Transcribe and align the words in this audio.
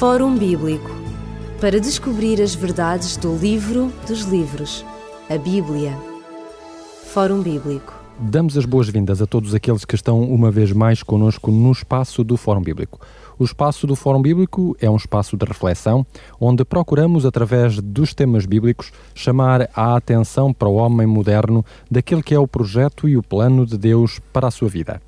Fórum 0.00 0.34
Bíblico 0.34 0.90
para 1.60 1.78
descobrir 1.78 2.40
as 2.40 2.54
verdades 2.54 3.18
do 3.18 3.36
livro 3.36 3.92
dos 4.08 4.22
livros, 4.22 4.82
a 5.28 5.36
Bíblia. 5.36 5.94
Fórum 7.12 7.42
Bíblico. 7.42 7.92
Damos 8.18 8.56
as 8.56 8.64
boas-vindas 8.64 9.20
a 9.20 9.26
todos 9.26 9.54
aqueles 9.54 9.84
que 9.84 9.94
estão 9.94 10.22
uma 10.22 10.50
vez 10.50 10.72
mais 10.72 11.02
conosco 11.02 11.50
no 11.50 11.70
espaço 11.70 12.24
do 12.24 12.38
Fórum 12.38 12.62
Bíblico. 12.62 12.98
O 13.38 13.44
espaço 13.44 13.86
do 13.86 13.94
Fórum 13.94 14.22
Bíblico 14.22 14.74
é 14.80 14.88
um 14.88 14.96
espaço 14.96 15.36
de 15.36 15.44
reflexão 15.44 16.06
onde 16.40 16.64
procuramos, 16.64 17.26
através 17.26 17.78
dos 17.78 18.14
temas 18.14 18.46
bíblicos, 18.46 18.90
chamar 19.14 19.68
a 19.76 19.96
atenção 19.96 20.50
para 20.50 20.66
o 20.66 20.76
homem 20.76 21.06
moderno 21.06 21.62
daquele 21.90 22.22
que 22.22 22.34
é 22.34 22.38
o 22.38 22.48
projeto 22.48 23.06
e 23.06 23.18
o 23.18 23.22
plano 23.22 23.66
de 23.66 23.76
Deus 23.76 24.18
para 24.32 24.48
a 24.48 24.50
sua 24.50 24.70
vida. 24.70 24.98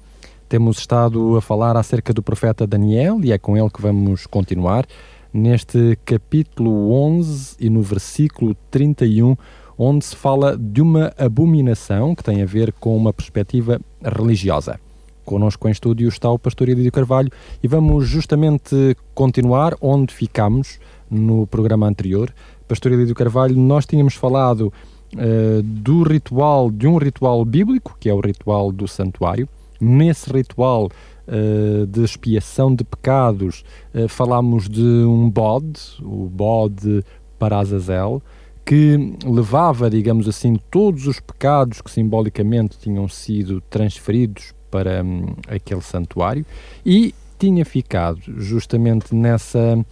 Temos 0.52 0.76
estado 0.76 1.34
a 1.34 1.40
falar 1.40 1.78
acerca 1.78 2.12
do 2.12 2.22
profeta 2.22 2.66
Daniel 2.66 3.18
e 3.24 3.32
é 3.32 3.38
com 3.38 3.56
ele 3.56 3.70
que 3.70 3.80
vamos 3.80 4.26
continuar 4.26 4.84
neste 5.32 5.98
capítulo 6.04 6.92
11 6.92 7.56
e 7.58 7.70
no 7.70 7.80
versículo 7.80 8.54
31 8.70 9.34
onde 9.78 10.04
se 10.04 10.14
fala 10.14 10.54
de 10.54 10.82
uma 10.82 11.10
abominação 11.16 12.14
que 12.14 12.22
tem 12.22 12.42
a 12.42 12.44
ver 12.44 12.70
com 12.74 12.94
uma 12.94 13.14
perspectiva 13.14 13.80
religiosa. 14.04 14.78
Conosco 15.24 15.68
em 15.68 15.72
estúdio 15.72 16.06
está 16.06 16.30
o 16.30 16.38
pastor 16.38 16.68
Elídio 16.68 16.92
Carvalho 16.92 17.30
e 17.62 17.66
vamos 17.66 18.06
justamente 18.06 18.94
continuar 19.14 19.74
onde 19.80 20.12
ficamos 20.12 20.78
no 21.10 21.46
programa 21.46 21.86
anterior. 21.86 22.30
Pastor 22.68 22.92
Elídio 22.92 23.14
Carvalho, 23.14 23.56
nós 23.56 23.86
tínhamos 23.86 24.16
falado 24.16 24.70
uh, 25.14 25.62
do 25.62 26.02
ritual, 26.02 26.70
de 26.70 26.86
um 26.86 26.98
ritual 26.98 27.42
bíblico, 27.42 27.96
que 27.98 28.10
é 28.10 28.12
o 28.12 28.20
ritual 28.20 28.70
do 28.70 28.86
santuário. 28.86 29.48
Nesse 29.84 30.32
ritual 30.32 30.88
uh, 31.26 31.86
de 31.88 32.04
expiação 32.04 32.72
de 32.72 32.84
pecados, 32.84 33.64
uh, 33.92 34.06
falámos 34.08 34.68
de 34.68 34.80
um 34.80 35.28
bode, 35.28 35.80
o 36.00 36.28
bode 36.28 37.04
para 37.36 37.58
Azazel, 37.58 38.22
que 38.64 39.16
levava, 39.24 39.90
digamos 39.90 40.28
assim, 40.28 40.56
todos 40.70 41.08
os 41.08 41.18
pecados 41.18 41.80
que 41.80 41.90
simbolicamente 41.90 42.78
tinham 42.78 43.08
sido 43.08 43.60
transferidos 43.62 44.54
para 44.70 45.02
hum, 45.02 45.34
aquele 45.48 45.82
santuário 45.82 46.46
e 46.86 47.12
tinha 47.38 47.64
ficado 47.64 48.20
justamente 48.38 49.12
nessa, 49.14 49.84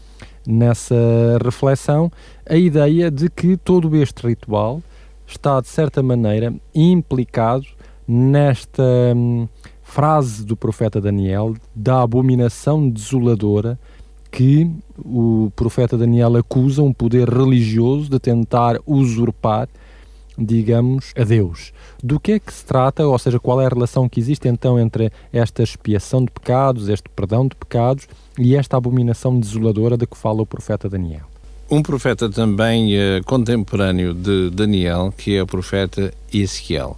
nessa 0.47 0.95
reflexão 1.43 2.11
a 2.49 2.55
ideia 2.55 3.11
de 3.11 3.29
que 3.29 3.57
todo 3.57 3.95
este 3.97 4.25
ritual 4.29 4.81
está, 5.27 5.61
de 5.61 5.67
certa 5.67 6.01
maneira, 6.01 6.55
implicado 6.73 7.67
nesta 8.07 8.83
hum, 9.17 9.49
frase 9.91 10.45
do 10.45 10.57
profeta 10.57 11.01
Daniel 11.01 11.57
da 11.75 12.03
abominação 12.03 12.89
desoladora 12.89 13.77
que 14.31 14.71
o 14.97 15.51
profeta 15.57 15.99
Daniel 15.99 16.37
acusa 16.37 16.81
um 16.81 16.93
poder 16.93 17.29
religioso 17.29 18.09
de 18.09 18.21
tentar 18.21 18.79
usurpar, 18.87 19.69
digamos, 20.39 21.13
a 21.19 21.25
Deus. 21.25 21.73
Do 22.01 22.21
que 22.21 22.33
é 22.33 22.39
que 22.39 22.53
se 22.53 22.65
trata, 22.65 23.05
ou 23.05 23.19
seja, 23.19 23.41
qual 23.41 23.61
é 23.61 23.67
a 23.67 23.69
relação 23.69 24.09
que 24.09 24.21
existe 24.21 24.47
então 24.47 24.79
entre 24.79 25.11
esta 25.33 25.65
expiação 25.65 26.25
de 26.25 26.31
pecados, 26.31 26.89
este 26.89 27.09
perdão 27.09 27.49
de 27.49 27.57
pecados 27.57 28.07
e 28.39 28.55
esta 28.55 28.77
abominação 28.77 29.41
desoladora 29.41 29.97
de 29.97 30.07
que 30.07 30.17
fala 30.17 30.41
o 30.41 30.47
profeta 30.47 30.89
Daniel? 30.89 31.25
Um 31.69 31.83
profeta 31.83 32.31
também 32.31 32.97
uh, 32.97 33.25
contemporâneo 33.25 34.15
de 34.15 34.51
Daniel, 34.51 35.13
que 35.17 35.37
é 35.37 35.43
o 35.43 35.47
profeta 35.47 36.15
Ezequiel. 36.33 36.97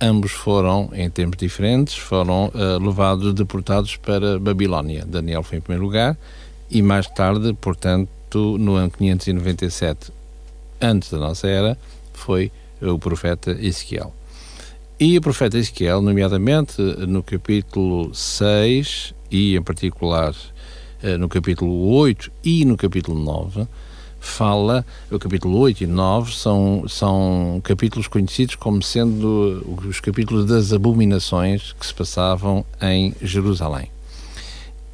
Ambos 0.00 0.32
foram, 0.32 0.88
em 0.94 1.10
tempos 1.10 1.38
diferentes, 1.38 1.96
foram 1.96 2.46
uh, 2.46 2.82
levados, 2.82 3.34
deportados 3.34 3.96
para 3.96 4.38
Babilónia. 4.38 5.04
Daniel 5.04 5.42
foi 5.42 5.58
em 5.58 5.60
primeiro 5.60 5.84
lugar 5.84 6.16
e 6.70 6.80
mais 6.80 7.06
tarde, 7.06 7.52
portanto, 7.60 8.56
no 8.58 8.76
ano 8.76 8.90
597 8.90 10.12
antes 10.80 11.10
da 11.10 11.18
nossa 11.18 11.46
era, 11.46 11.76
foi 12.14 12.50
o 12.80 12.98
profeta 12.98 13.50
Ezequiel. 13.50 14.14
E 14.98 15.18
o 15.18 15.20
profeta 15.20 15.58
Ezequiel, 15.58 16.00
nomeadamente 16.00 16.80
no 16.80 17.22
capítulo 17.22 18.14
6 18.14 19.14
e 19.30 19.56
em 19.56 19.62
particular 19.62 20.34
eh, 21.02 21.16
no 21.16 21.28
capítulo 21.28 21.88
8 21.94 22.30
e 22.44 22.64
no 22.64 22.76
capítulo 22.76 23.18
9, 23.18 23.66
fala, 24.20 24.84
o 25.10 25.18
capítulo 25.18 25.58
8 25.58 25.84
e 25.84 25.86
9 25.86 26.32
são, 26.32 26.84
são 26.86 27.60
capítulos 27.64 28.06
conhecidos 28.06 28.54
como 28.54 28.82
sendo 28.82 29.64
os 29.88 29.98
capítulos 29.98 30.44
das 30.44 30.72
abominações 30.72 31.72
que 31.72 31.86
se 31.86 31.94
passavam 31.94 32.64
em 32.80 33.14
Jerusalém. 33.22 33.90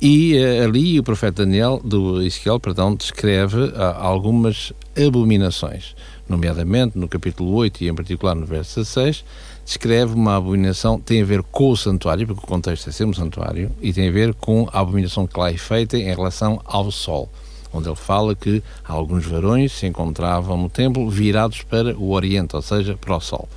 E 0.01 0.35
uh, 0.37 0.65
ali 0.65 0.99
o 0.99 1.03
profeta 1.03 1.45
Daniel, 1.45 1.81
do 1.83 2.23
Ezequiel, 2.23 2.61
perdão, 2.61 2.95
descreve 2.95 3.57
uh, 3.57 3.73
algumas 3.99 4.73
abominações, 4.97 5.97
nomeadamente 6.29 6.99
no 6.99 7.09
capítulo 7.09 7.53
8 7.55 7.83
e 7.83 7.89
em 7.89 7.95
particular 7.95 8.35
no 8.35 8.47
verso 8.47 8.79
16, 8.79 9.25
descreve 9.65 10.15
uma 10.15 10.37
abominação, 10.37 11.01
tem 11.01 11.23
a 11.23 11.25
ver 11.25 11.43
com 11.43 11.71
o 11.71 11.77
santuário, 11.77 12.27
porque 12.27 12.45
o 12.45 12.47
contexto 12.47 12.89
é 12.89 12.93
ser 12.93 13.05
um 13.05 13.13
santuário, 13.13 13.73
e 13.81 13.93
tem 13.93 14.09
a 14.09 14.13
ver 14.13 14.35
com 14.35 14.69
a 14.71 14.81
abominação 14.81 15.27
que 15.27 15.39
lá 15.39 15.51
é 15.51 15.57
feita 15.57 15.97
em 15.97 16.05
relação 16.05 16.61
ao 16.65 16.91
sol, 16.93 17.29
onde 17.77 17.89
ele 17.89 17.97
fala 17.97 18.35
que 18.35 18.63
alguns 18.85 19.25
varões 19.25 19.73
se 19.73 19.87
encontravam 19.87 20.57
no 20.57 20.69
templo 20.69 21.09
virados 21.09 21.63
para 21.63 21.97
o 21.97 22.13
oriente, 22.13 22.57
ou 22.57 22.63
seja, 22.63 22.97
para 22.97 23.17
o 23.17 23.21
sol. 23.21 23.49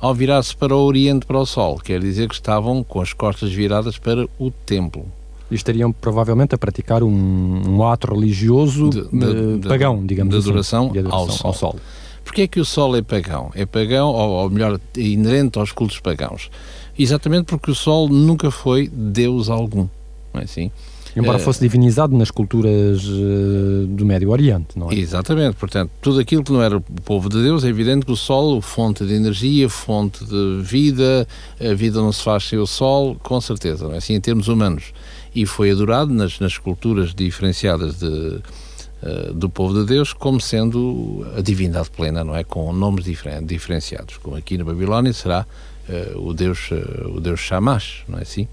Ao 0.00 0.14
virar-se 0.14 0.54
para 0.54 0.74
o 0.74 0.84
oriente, 0.84 1.26
para 1.26 1.38
o 1.38 1.46
sol, 1.46 1.78
quer 1.78 2.00
dizer 2.00 2.28
que 2.28 2.34
estavam 2.34 2.82
com 2.82 3.00
as 3.00 3.12
costas 3.12 3.52
viradas 3.52 3.98
para 3.98 4.26
o 4.38 4.50
templo, 4.50 5.06
e 5.50 5.54
estariam 5.54 5.92
provavelmente 5.92 6.54
a 6.54 6.58
praticar 6.58 7.02
um, 7.02 7.62
um 7.68 7.86
ato 7.86 8.12
religioso 8.14 8.90
de, 8.90 9.02
de, 9.02 9.58
de, 9.58 9.68
pagão, 9.68 10.04
digamos 10.04 10.32
de 10.32 10.38
assim. 10.38 10.48
Adoração 10.48 10.88
de 10.90 10.98
adoração 10.98 11.20
ao 11.22 11.30
sol. 11.30 11.46
Ao 11.46 11.54
sol. 11.54 11.76
Porquê 12.24 12.42
é 12.42 12.46
que 12.46 12.58
o 12.58 12.64
sol 12.64 12.96
é 12.96 13.02
pagão? 13.02 13.50
É 13.54 13.66
pagão, 13.66 14.08
ou, 14.08 14.30
ou 14.30 14.50
melhor, 14.50 14.80
inerente 14.96 15.58
aos 15.58 15.72
cultos 15.72 16.00
pagãos. 16.00 16.50
Exatamente 16.98 17.44
porque 17.44 17.70
o 17.70 17.74
sol 17.74 18.08
nunca 18.08 18.50
foi 18.50 18.88
Deus 18.88 19.50
algum, 19.50 19.86
não 20.32 20.40
é 20.40 20.44
assim? 20.44 20.70
Embora 21.16 21.38
é, 21.38 21.40
fosse 21.40 21.60
divinizado 21.60 22.16
nas 22.16 22.30
culturas 22.30 23.04
uh, 23.04 23.86
do 23.86 24.04
Médio 24.04 24.30
Oriente, 24.30 24.76
não 24.76 24.90
é? 24.90 24.94
Exatamente, 24.96 25.56
portanto, 25.56 25.90
tudo 26.00 26.18
aquilo 26.18 26.42
que 26.42 26.52
não 26.52 26.62
era 26.62 26.76
o 26.76 26.80
povo 26.80 27.28
de 27.28 27.42
Deus, 27.42 27.64
é 27.64 27.68
evidente 27.68 28.04
que 28.04 28.12
o 28.12 28.16
Sol, 28.16 28.60
fonte 28.60 29.04
de 29.06 29.14
energia, 29.14 29.68
fonte 29.68 30.24
de 30.24 30.60
vida, 30.62 31.26
a 31.60 31.74
vida 31.74 32.00
não 32.00 32.10
se 32.10 32.22
faz 32.22 32.44
sem 32.44 32.58
o 32.58 32.66
Sol, 32.66 33.16
com 33.22 33.40
certeza, 33.40 33.86
não 33.86 33.94
é 33.94 33.98
assim, 33.98 34.14
em 34.14 34.20
termos 34.20 34.48
humanos 34.48 34.92
e 35.34 35.44
foi 35.44 35.70
adorado 35.70 36.12
nas, 36.12 36.38
nas 36.38 36.56
culturas 36.56 37.12
diferenciadas 37.12 37.98
de, 37.98 38.06
uh, 38.06 39.34
do 39.34 39.50
povo 39.50 39.74
de 39.74 39.86
Deus 39.86 40.12
como 40.12 40.40
sendo 40.40 41.26
a 41.36 41.40
divindade 41.40 41.90
plena, 41.90 42.22
não 42.22 42.36
é? 42.36 42.44
Com 42.44 42.72
nomes 42.72 43.04
diferen 43.04 43.44
diferenciados. 43.44 44.16
Como 44.18 44.36
aqui 44.36 44.56
na 44.56 44.64
Babilónia 44.64 45.12
será 45.12 45.44
uh, 45.88 46.28
o 46.28 46.32
Deus 46.32 46.70
uh, 46.70 47.16
o 47.16 47.20
Deus 47.20 47.40
Shamash, 47.40 48.04
não 48.08 48.18
é 48.18 48.22
assim? 48.22 48.46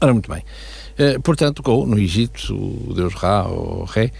Ora, 0.00 0.12
muito 0.12 0.30
bem. 0.30 0.42
Portanto, 1.22 1.62
com, 1.62 1.86
no 1.86 1.98
Egito, 1.98 2.54
o 2.54 2.94
Deus 2.94 3.14
Ra, 3.14 3.46
ou 3.48 3.84
Ré, 3.84 4.10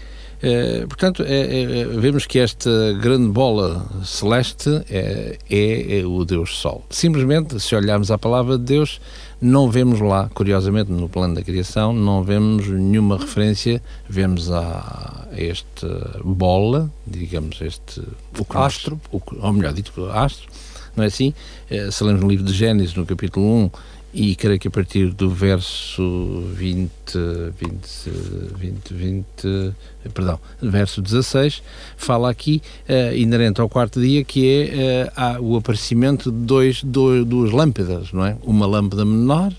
portanto, 0.89 1.23
é, 1.27 1.81
é, 1.81 1.85
vemos 1.85 2.27
que 2.27 2.39
esta 2.39 2.71
grande 3.01 3.29
bola 3.29 3.87
celeste 4.05 4.71
é, 4.91 5.39
é, 5.51 6.01
é, 6.01 6.07
o 6.07 6.25
Deus 6.25 6.59
Sol. 6.59 6.85
Simplesmente, 6.91 7.59
se 7.61 7.75
olharmos 7.75 8.11
a 8.11 8.19
palavra 8.19 8.59
de 8.59 8.65
Deus, 8.65 9.01
não 9.41 9.71
vemos 9.71 10.01
lá, 10.01 10.31
curiosamente, 10.33 10.91
no 10.91 11.09
plano 11.09 11.35
da 11.35 11.43
criação, 11.43 11.93
não 11.93 12.23
vemos 12.23 12.69
nenhuma 12.69 13.19
referência, 13.19 13.83
vemos 14.09 14.51
a, 14.51 15.27
a 15.31 15.41
este 15.41 15.87
bola, 16.25 16.91
digamos, 17.07 17.61
este 17.61 18.01
o 18.01 18.59
astro, 18.59 19.01
o, 19.13 19.21
ou 19.41 19.53
melhor 19.53 19.73
dito, 19.73 19.93
astro, 20.11 20.49
não 20.97 21.05
é 21.05 21.09
assim? 21.09 21.35
Eh, 21.71 21.91
se 21.91 22.03
lemos 22.03 22.23
no 22.23 22.29
livro 22.29 22.45
de 22.45 22.53
Gênesis, 22.53 22.95
no 22.95 23.05
capítulo 23.05 23.47
1, 23.47 23.71
e 24.17 24.35
creio 24.35 24.59
que 24.59 24.67
a 24.67 24.71
partir 24.71 25.13
do 25.13 25.29
verso 25.29 26.43
20, 26.55 26.91
20, 27.55 28.11
20, 28.57 28.95
20 28.95 29.75
perdão, 30.15 30.41
verso 30.63 31.03
16, 31.03 31.63
fala 31.99 32.31
aqui, 32.31 32.63
uh, 32.89 33.15
inerente 33.15 33.61
ao 33.61 33.69
quarto 33.69 34.01
dia, 34.01 34.25
que 34.25 34.71
é 34.71 35.13
uh, 35.39 35.43
o 35.43 35.57
aparecimento 35.57 36.33
de 36.33 36.39
dois, 36.39 36.83
dois, 36.83 37.27
duas 37.27 37.53
lâmpadas, 37.53 38.11
não 38.11 38.25
é? 38.25 38.39
Uma 38.43 38.67
lâmpada 38.67 39.05
menor 39.05 39.53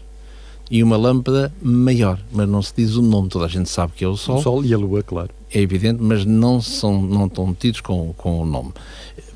e 0.72 0.82
uma 0.82 0.98
lâmpada 0.98 1.54
maior, 1.62 2.20
mas 2.32 2.50
não 2.50 2.64
se 2.64 2.74
diz 2.76 2.96
o 2.96 3.02
nome, 3.04 3.30
toda 3.30 3.46
a 3.46 3.50
gente 3.50 3.70
sabe 3.70 3.94
que 3.96 4.04
é 4.04 4.08
o 4.08 4.18
Sol. 4.18 4.40
O 4.40 4.42
Sol 4.42 4.66
e 4.66 4.74
a 4.74 4.78
Lua, 4.78 5.04
claro. 5.04 5.37
É 5.52 5.62
evidente, 5.62 6.02
mas 6.02 6.26
não, 6.26 6.62
são, 6.62 7.02
não 7.02 7.28
estão 7.28 7.48
metidos 7.48 7.82
com, 7.82 8.14
com 8.14 8.42
o 8.42 8.46
nome 8.46 8.74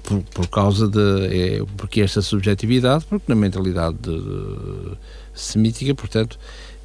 por, 0.03 0.21
por 0.23 0.47
causa 0.47 0.87
de. 0.87 1.59
É, 1.59 1.63
porque 1.77 2.01
esta 2.01 2.21
subjetividade, 2.21 3.05
porque 3.05 3.25
na 3.27 3.35
mentalidade 3.35 3.97
de, 3.97 4.17
de, 4.19 4.97
semítica, 5.33 5.93
portanto, 5.95 6.37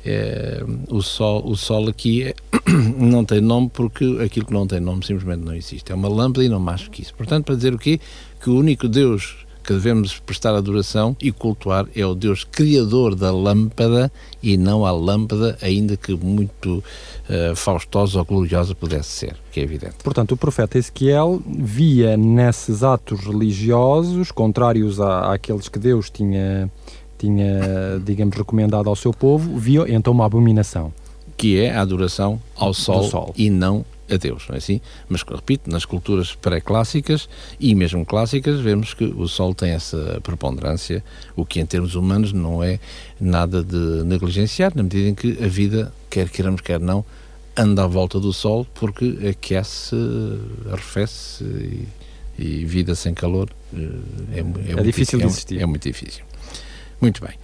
é, 0.05 0.63
o, 0.89 1.03
sol, 1.03 1.43
o 1.47 1.57
sol 1.57 1.89
aqui 1.89 2.23
é, 2.25 2.35
não 2.99 3.25
tem 3.25 3.41
nome 3.41 3.71
porque 3.73 4.05
aquilo 4.25 4.47
que 4.47 4.53
não 4.53 4.67
tem 4.67 4.81
nome 4.81 5.05
simplesmente 5.05 5.45
não 5.45 5.55
existe. 5.55 5.91
É 5.91 5.95
uma 5.95 6.09
lâmpada 6.09 6.45
e 6.45 6.49
não 6.49 6.61
mais 6.61 6.87
que 6.89 7.03
isso. 7.03 7.15
Portanto, 7.15 7.45
para 7.45 7.57
dizer 7.57 7.75
o 7.75 7.79
quê? 7.79 8.01
Que 8.41 8.51
o 8.51 8.57
único 8.57 8.89
Deus 8.89 9.46
que 9.67 9.73
devemos 9.73 10.19
prestar 10.21 10.55
adoração 10.55 11.17
e 11.21 11.33
cultuar 11.33 11.87
é 11.95 12.07
o 12.07 12.15
Deus 12.15 12.45
criador 12.45 13.17
da 13.17 13.33
lâmpada 13.33 14.13
e 14.41 14.57
não 14.57 14.87
a 14.87 14.93
lâmpada, 14.93 15.59
ainda 15.61 15.97
que 15.97 16.15
muito 16.15 16.85
uh, 17.29 17.57
faustosa 17.57 18.21
ou 18.21 18.25
gloriosa 18.25 18.77
pudesse 18.77 19.09
ser, 19.09 19.37
que 19.51 19.59
é 19.59 19.65
evidente. 19.65 19.97
Portanto, 20.05 20.33
o 20.33 20.37
profeta 20.37 20.79
Ezequiel 20.79 21.43
via 21.45 22.17
nesses 22.17 22.85
atos 22.85 23.21
religiosos, 23.21 24.31
contrários 24.31 25.01
à, 25.01 25.35
àqueles 25.35 25.69
que 25.69 25.81
Deus 25.81 26.11
tinha, 26.11 26.71
tinha, 27.19 28.01
digamos, 28.05 28.37
recomendado 28.37 28.89
ao 28.89 28.95
seu 28.95 29.13
povo, 29.13 29.59
via 29.59 29.85
então 29.89 30.13
uma 30.13 30.27
abominação. 30.27 30.93
Que 31.37 31.61
é 31.61 31.75
a 31.75 31.83
adoração 31.83 32.41
ao 32.55 32.73
sol, 32.73 33.03
sol. 33.11 33.35
e 33.37 33.51
não 33.51 33.85
a 34.11 34.17
Deus, 34.17 34.47
não 34.49 34.55
é 34.55 34.59
assim? 34.59 34.81
Mas, 35.09 35.23
repito, 35.23 35.71
nas 35.71 35.85
culturas 35.85 36.35
pré-clássicas 36.35 37.29
e 37.59 37.75
mesmo 37.75 38.05
clássicas, 38.05 38.61
vemos 38.61 38.95
que 38.95 39.05
o 39.05 39.27
Sol 39.27 39.55
tem 39.55 39.71
essa 39.71 40.21
preponderância, 40.23 41.05
o 41.35 41.45
que 41.45 41.61
em 41.61 41.67
termos 41.67 41.95
humanos 41.95 42.33
não 42.33 42.63
é 42.63 42.79
nada 43.21 43.63
de 43.63 44.05
negligenciar, 44.05 44.73
na 44.75 44.83
medida 44.83 45.09
em 45.09 45.15
que 45.15 45.43
a 45.43 45.49
vida, 45.49 45.93
quer 46.09 46.29
queiramos, 46.29 46.61
quer 46.61 46.81
não, 46.81 47.05
anda 47.57 47.85
à 47.85 47.87
volta 47.87 48.21
do 48.21 48.33
Sol 48.33 48.67
porque 48.75 49.19
aquece, 49.29 49.97
arrefece 50.71 51.45
e, 51.45 51.89
e 52.39 52.65
vida 52.65 52.95
sem 52.95 53.15
calor 53.15 53.49
eh, 53.75 53.79
é, 54.33 54.41
é, 54.41 54.81
é 54.81 54.83
difícil 54.83 55.19
de 55.19 55.25
existir. 55.25 55.59
É, 55.59 55.63
é 55.63 55.67
muito 55.67 55.83
difícil. 55.83 56.25
Muito 57.01 57.21
bem. 57.25 57.35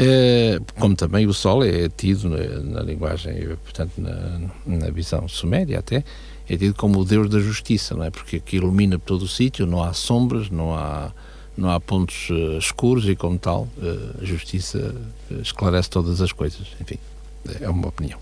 Eh, 0.00 0.60
como 0.78 0.94
também 0.94 1.26
o 1.26 1.34
Sol 1.34 1.64
é 1.64 1.88
tido 1.88 2.28
na, 2.28 2.36
na 2.60 2.82
linguagem, 2.82 3.48
portanto, 3.64 3.94
na, 3.98 4.48
na, 4.64 4.90
visão 4.90 5.26
suméria 5.26 5.80
até, 5.80 6.04
é 6.48 6.56
tido 6.56 6.72
como 6.74 7.00
o 7.00 7.04
Deus 7.04 7.28
da 7.28 7.40
justiça, 7.40 7.96
não 7.96 8.04
é? 8.04 8.10
Porque 8.10 8.38
que 8.38 8.58
ilumina 8.58 8.96
todo 8.96 9.22
o 9.22 9.28
sítio, 9.28 9.66
não 9.66 9.82
há 9.82 9.92
sombras, 9.92 10.50
não 10.50 10.72
há, 10.72 11.10
não 11.56 11.68
há 11.68 11.80
pontos 11.80 12.30
uh, 12.30 12.58
escuros 12.58 13.08
e, 13.08 13.16
como 13.16 13.40
tal, 13.40 13.62
uh, 13.78 14.22
a 14.22 14.24
justiça 14.24 14.94
esclarece 15.42 15.90
todas 15.90 16.20
as 16.20 16.30
coisas. 16.30 16.68
Enfim, 16.80 16.98
é 17.60 17.68
uma 17.68 17.88
opinião. 17.88 18.20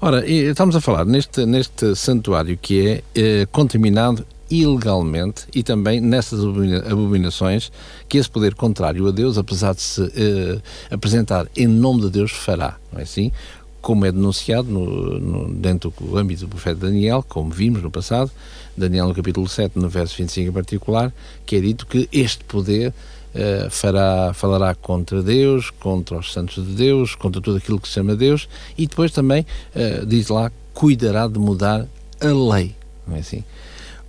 Ora, 0.00 0.24
estamos 0.24 0.76
a 0.76 0.80
falar 0.80 1.04
neste, 1.04 1.44
neste 1.44 1.96
santuário 1.96 2.56
que 2.56 3.02
é 3.16 3.46
contaminado 3.46 4.24
ilegalmente 4.50 5.46
e 5.54 5.62
também 5.62 6.00
nessas 6.00 6.40
abominações 6.40 7.72
que 8.08 8.18
esse 8.18 8.28
poder 8.28 8.54
contrário 8.54 9.06
a 9.08 9.10
Deus, 9.10 9.38
apesar 9.38 9.74
de 9.74 9.82
se 9.82 10.00
uh, 10.02 10.62
apresentar 10.90 11.46
em 11.56 11.66
nome 11.66 12.02
de 12.02 12.10
Deus, 12.10 12.30
fará, 12.30 12.76
não 12.92 13.00
é 13.00 13.02
assim? 13.02 13.32
Como 13.80 14.04
é 14.06 14.12
denunciado 14.12 14.68
no, 14.68 15.18
no, 15.18 15.54
dentro 15.54 15.92
do 16.00 16.16
âmbito 16.16 16.42
do 16.42 16.48
profeta 16.48 16.86
Daniel, 16.86 17.24
como 17.28 17.50
vimos 17.50 17.82
no 17.82 17.90
passado, 17.90 18.30
Daniel 18.76 19.08
no 19.08 19.14
capítulo 19.14 19.48
7, 19.48 19.78
no 19.78 19.88
verso 19.88 20.16
25 20.16 20.48
em 20.48 20.52
particular, 20.52 21.12
que 21.44 21.56
é 21.56 21.60
dito 21.60 21.86
que 21.86 22.08
este 22.12 22.44
poder 22.44 22.88
uh, 23.34 23.70
fará, 23.70 24.32
falará 24.34 24.74
contra 24.74 25.22
Deus, 25.22 25.70
contra 25.70 26.18
os 26.18 26.32
santos 26.32 26.64
de 26.66 26.72
Deus, 26.72 27.14
contra 27.14 27.40
tudo 27.40 27.58
aquilo 27.58 27.78
que 27.78 27.88
se 27.88 27.94
chama 27.94 28.16
Deus, 28.16 28.48
e 28.76 28.86
depois 28.86 29.12
também, 29.12 29.46
uh, 29.74 30.06
diz 30.06 30.28
lá, 30.28 30.50
cuidará 30.72 31.28
de 31.28 31.38
mudar 31.38 31.86
a 32.20 32.54
lei, 32.54 32.74
não 33.06 33.16
é 33.16 33.20
assim? 33.20 33.44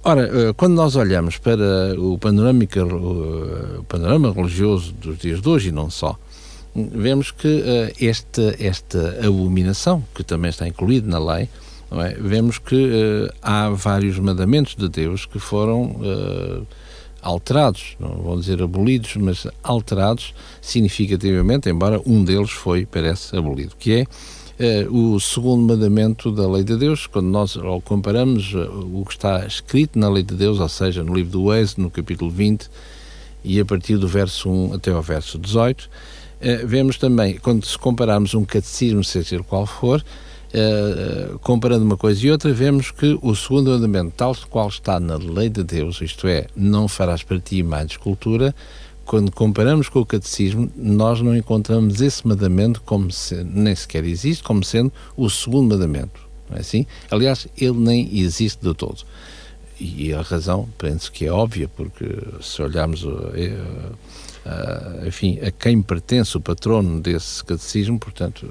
Ora, 0.07 0.21
eh, 0.21 0.53
quando 0.53 0.75
nós 0.75 0.95
olhamos 0.95 1.39
para 1.39 1.99
o, 1.99 2.15
panorâmica, 2.19 2.85
o 2.85 3.83
panorama 3.89 4.31
religioso 4.31 4.93
dos 4.93 5.17
dias 5.17 5.41
de 5.41 5.49
hoje 5.49 5.69
e 5.69 5.71
não 5.71 5.89
só, 5.89 6.15
vemos 6.75 7.31
que 7.31 7.63
eh, 7.65 7.91
esta, 7.99 8.55
esta 8.59 9.17
abominação, 9.25 10.05
que 10.13 10.23
também 10.23 10.51
está 10.51 10.67
incluída 10.67 11.09
na 11.09 11.17
lei, 11.17 11.49
é? 11.91 12.13
vemos 12.19 12.59
que 12.59 13.31
há 13.41 13.71
vários 13.71 14.19
mandamentos 14.19 14.75
de 14.75 14.87
Deus 14.89 15.25
que 15.25 15.39
foram 15.39 15.95
alterados, 17.19 17.95
não 17.99 18.09
vou 18.17 18.39
dizer 18.39 18.61
abolidos, 18.61 19.15
mas 19.15 19.47
alterados 19.63 20.35
significativamente, 20.61 21.67
embora 21.67 21.99
um 22.05 22.23
deles 22.23 22.51
foi, 22.51 22.85
parece, 22.85 23.35
abolido, 23.35 23.75
que 23.79 23.93
é 23.93 24.01
eh, 24.01 24.07
o 24.89 25.19
segundo 25.19 25.63
mandamento 25.63 26.31
da 26.31 26.47
lei 26.49 26.63
de 26.63 26.77
Deus, 26.77 27.07
quando 27.07 27.27
nós 27.27 27.57
comparamos 27.83 28.53
eh, 28.55 28.69
o 28.93 29.03
que 29.05 29.13
está 29.13 29.45
escrito 29.45 29.99
na 29.99 30.09
lei 30.09 30.23
de 30.23 30.33
Deus, 30.33 30.59
ou 30.59 30.69
seja, 30.69 31.03
no 31.03 31.13
livro 31.13 31.31
do 31.33 31.53
Êxodo, 31.53 31.81
no 31.81 31.91
capítulo 31.91 32.31
20, 32.31 32.69
e 33.43 33.59
a 33.59 33.65
partir 33.65 33.97
do 33.97 34.07
verso 34.07 34.49
1 34.49 34.73
até 34.75 34.91
ao 34.91 35.01
verso 35.01 35.37
18, 35.37 35.89
eh, 36.39 36.65
vemos 36.65 36.97
também, 36.97 37.37
quando 37.37 37.65
se 37.65 37.77
compararmos 37.77 38.33
um 38.33 38.45
catecismo, 38.45 39.03
seja 39.03 39.43
qual 39.43 39.65
for, 39.65 40.03
comparando 41.41 41.83
uma 41.83 41.97
coisa 41.97 42.25
e 42.25 42.31
outra, 42.31 42.53
vemos 42.53 42.89
que 42.89 43.19
o 43.21 43.35
segundo 43.35 43.71
mandamento, 43.71 44.13
tal 44.15 44.33
qual 44.49 44.69
está 44.69 45.01
na 45.01 45.17
lei 45.17 45.49
de 45.49 45.65
Deus, 45.65 45.99
isto 45.99 46.27
é, 46.27 46.47
não 46.55 46.87
farás 46.87 47.23
para 47.23 47.37
ti 47.41 47.61
mais 47.61 47.91
escultura, 47.91 48.55
quando 49.05 49.31
comparamos 49.31 49.87
com 49.87 49.99
o 49.99 50.05
catecismo, 50.05 50.69
nós 50.75 51.21
não 51.21 51.35
encontramos 51.35 52.01
esse 52.01 52.27
mandamento 52.27 52.81
como 52.81 53.11
se, 53.11 53.43
nem 53.43 53.75
sequer 53.75 54.03
existe 54.03 54.43
como 54.43 54.63
sendo 54.63 54.91
o 55.15 55.29
segundo 55.29 55.73
mandamento. 55.73 56.19
Não 56.49 56.57
é 56.57 56.61
assim? 56.61 56.85
Aliás, 57.09 57.47
ele 57.57 57.77
nem 57.77 58.19
existe 58.19 58.61
de 58.61 58.73
todo. 58.73 59.03
E 59.79 60.13
a 60.13 60.21
razão, 60.21 60.67
penso 60.77 61.11
que 61.11 61.25
é 61.25 61.31
óbvia, 61.31 61.67
porque 61.67 62.05
se 62.41 62.61
olharmos 62.61 63.05
eh, 63.33 63.57
eh, 64.45 65.07
enfim, 65.07 65.39
a 65.39 65.51
quem 65.51 65.81
pertence 65.81 66.37
o 66.37 66.41
patrono 66.41 67.01
desse 67.01 67.43
catecismo, 67.43 67.99
portanto, 67.99 68.49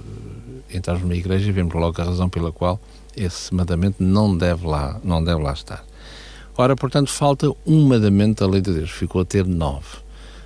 entrarmos 0.72 1.04
numa 1.04 1.16
igreja 1.16 1.48
e 1.48 1.52
vemos 1.52 1.72
logo 1.74 2.00
a 2.00 2.04
razão 2.04 2.28
pela 2.28 2.52
qual 2.52 2.80
esse 3.16 3.54
mandamento 3.54 4.02
não 4.02 4.36
deve 4.36 4.66
lá, 4.66 5.00
não 5.04 5.22
deve 5.22 5.40
lá 5.40 5.52
estar. 5.52 5.84
Ora, 6.56 6.76
portanto, 6.76 7.10
falta 7.10 7.50
um 7.66 7.88
mandamento 7.88 8.44
da 8.44 8.50
lei 8.50 8.60
de 8.60 8.72
Deus, 8.72 8.90
ficou 8.90 9.22
a 9.22 9.24
ter 9.24 9.46
nove. 9.46 10.03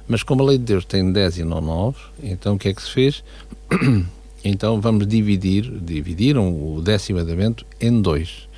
Mas 0.08 0.22
como 0.22 0.43
a 0.43 0.46
lei 0.46 0.58
de 0.58 0.64
Deus 0.64 0.87
tem 0.87 1.12
10 1.12 1.38
e 1.38 1.44
não 1.44 1.60
9, 1.60 1.99
então 2.22 2.55
o 2.55 2.58
que 2.58 2.69
é 2.69 2.75
que 2.75 2.82
se 2.82 2.90
fez? 2.90 3.22
então 4.43 4.81
vamos 4.81 5.06
dividir, 5.06 5.70
dividiram 5.70 6.49
o 6.49 6.81
décimo 6.81 7.19
mandamento 7.19 7.66
em 7.78 8.00
dois. 8.00 8.49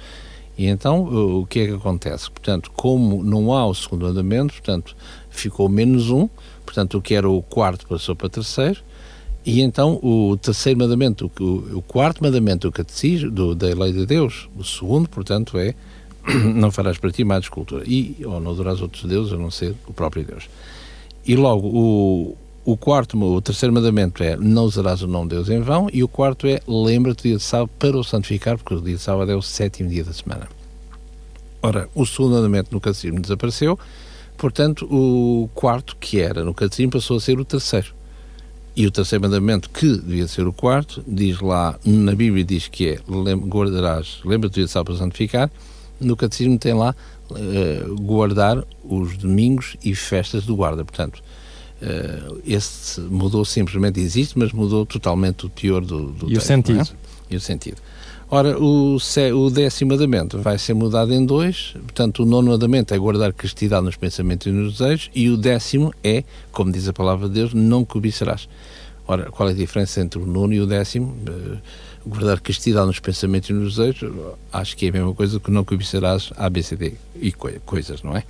E 0.57 0.67
então 0.67 1.03
o 1.41 1.47
que 1.47 1.61
é 1.61 1.67
que 1.67 1.73
acontece? 1.73 2.31
Portanto, 2.31 2.71
como 2.71 3.25
não 3.25 3.53
há 3.53 3.67
o 3.67 3.75
segundo 3.75 4.07
mandamento, 4.07 4.55
portanto, 4.55 4.95
ficou 5.29 5.69
menos 5.69 6.11
um, 6.11 6.29
portanto, 6.65 6.99
o 6.99 7.03
que 7.03 7.15
era 7.15 7.29
o 7.29 7.43
quarto 7.43 7.87
passou 7.87 8.15
para 8.15 8.27
o 8.27 8.31
terceiro, 8.31 8.81
e 9.45 9.63
então 9.63 9.99
o 10.03 10.37
terceiro 10.37 10.79
mandamento, 10.79 11.31
o, 11.41 11.79
o 11.79 11.83
quarto 11.83 12.23
mandamento 12.23 12.69
do 12.69 12.73
catecismo, 12.73 13.55
da 13.55 13.67
lei 13.69 13.93
de 13.93 14.07
Deus, 14.07 14.49
o 14.57 14.63
segundo, 14.63 15.09
portanto, 15.09 15.59
é 15.59 15.75
não 16.55 16.71
farás 16.71 16.99
para 16.99 17.11
ti 17.11 17.25
mais 17.25 17.45
escultura, 17.45 17.83
e 17.87 18.17
ou 18.25 18.39
não 18.39 18.53
adorarás 18.53 18.81
outros 18.83 19.05
deuses 19.05 19.33
a 19.33 19.37
não 19.37 19.51
ser 19.51 19.75
o 19.89 19.93
próprio 19.93 20.25
Deus. 20.25 20.49
E 21.27 21.37
logo, 21.37 21.69
o, 21.69 22.37
o 22.65 22.77
quarto, 22.77 23.19
o 23.19 23.41
terceiro 23.41 23.75
mandamento 23.75 24.23
é 24.23 24.37
não 24.37 24.65
usarás 24.65 25.03
o 25.03 25.07
nome 25.07 25.29
de 25.29 25.37
Deus 25.37 25.49
em 25.49 25.61
vão, 25.61 25.89
e 25.93 26.03
o 26.03 26.09
quarto 26.09 26.47
é 26.47 26.61
lembra-te 26.67 27.23
do 27.23 27.23
dia 27.29 27.37
de 27.37 27.43
sábado 27.43 27.71
para 27.79 27.97
o 27.97 28.05
santificar, 28.05 28.57
porque 28.57 28.75
o 28.75 28.81
dia 28.81 28.97
de 28.97 29.03
sábado 29.03 29.31
é 29.31 29.37
o 29.37 29.43
sétimo 29.43 29.89
dia 29.89 30.05
da 30.05 30.13
semana. 30.13 30.49
Ora, 31.63 31.89
o 31.95 32.07
segundo 32.07 32.37
mandamento 32.37 32.73
no 32.73 32.81
catecismo 32.81 33.21
desapareceu, 33.21 33.79
portanto, 34.39 34.87
o 34.91 35.49
quarto, 35.55 35.97
que 36.01 36.19
era 36.21 36.43
no 36.43 36.55
catecismo, 36.55 36.93
passou 36.93 37.19
a 37.19 37.21
ser 37.21 37.39
o 37.39 37.45
terceiro. 37.45 37.95
E 38.75 38.87
o 38.87 38.91
terceiro 38.91 39.23
mandamento, 39.23 39.69
que 39.69 39.99
devia 39.99 40.27
ser 40.27 40.47
o 40.47 40.53
quarto, 40.53 41.05
diz 41.07 41.41
lá, 41.41 41.79
na 41.85 42.15
Bíblia 42.15 42.45
diz 42.45 42.67
que 42.67 42.89
é 42.89 42.99
guardarás, 43.07 44.21
lembra-te 44.25 44.53
do 44.53 44.55
dia 44.55 44.65
de 44.65 44.71
sábado 44.71 44.97
para 44.97 45.05
santificar, 45.05 45.51
no 46.01 46.17
catecismo 46.17 46.59
tem 46.59 46.73
lá 46.73 46.95
uh, 47.31 47.95
guardar 48.01 48.65
os 48.83 49.17
domingos 49.17 49.77
e 49.83 49.95
festas 49.95 50.45
do 50.45 50.57
guarda. 50.57 50.85
Portanto, 50.85 51.23
uh, 51.83 52.41
esse 52.47 53.01
mudou 53.01 53.45
simplesmente, 53.45 54.01
existe, 54.01 54.39
mas 54.39 54.53
mudou 54.53 54.85
totalmente 54.85 55.47
o 55.47 55.49
teor 55.49 55.85
do, 55.85 56.13
do 56.13 56.27
e 56.27 56.35
texto, 56.35 56.45
o 56.45 56.47
sentido. 56.47 56.81
É? 56.81 57.35
E 57.35 57.37
o 57.37 57.41
sentido. 57.41 57.77
Ora, 58.33 58.57
o, 58.61 58.97
o 58.97 59.51
décimo 59.51 59.91
mandamento 59.91 60.39
vai 60.39 60.57
ser 60.57 60.73
mudado 60.73 61.13
em 61.13 61.27
dois, 61.27 61.75
portanto, 61.83 62.23
o 62.23 62.27
nono 62.27 62.53
mandamento 62.53 62.95
é 62.95 62.99
guardar 62.99 63.33
castidade 63.33 63.85
nos 63.85 63.97
pensamentos 63.97 64.47
e 64.47 64.53
nos 64.53 64.79
desejos, 64.79 65.11
e 65.13 65.29
o 65.29 65.37
décimo 65.37 65.93
é, 66.05 66.23
como 66.53 66.71
diz 66.71 66.87
a 66.87 66.93
palavra 66.93 67.27
de 67.27 67.35
Deus, 67.35 67.53
não 67.53 67.85
cobiçarás. 67.85 68.49
Ora, 69.05 69.33
qual 69.33 69.49
é 69.49 69.53
a 69.53 69.55
diferença 69.55 70.01
entre 70.01 70.21
o 70.21 70.27
nono 70.27 70.55
e 70.55 70.61
o 70.61 70.67
décimo? 70.67 71.17
Uh, 71.29 71.59
guardar 72.07 72.41
castidade 72.41 72.87
nos 72.87 72.99
pensamentos 72.99 73.51
e 73.51 73.53
nos 73.53 73.77
desejos, 73.77 74.13
acho 74.53 74.77
que 74.77 74.87
é 74.87 74.89
a 74.89 74.93
mesma 74.93 75.15
coisa 75.15 75.39
que 75.39 75.51
não 75.51 75.65
cobiçarás 75.65 76.33
a 76.37 76.47
ABCD 76.47 76.95
e 77.21 77.33
coisas, 77.33 78.03
não 78.03 78.17
é? 78.17 78.25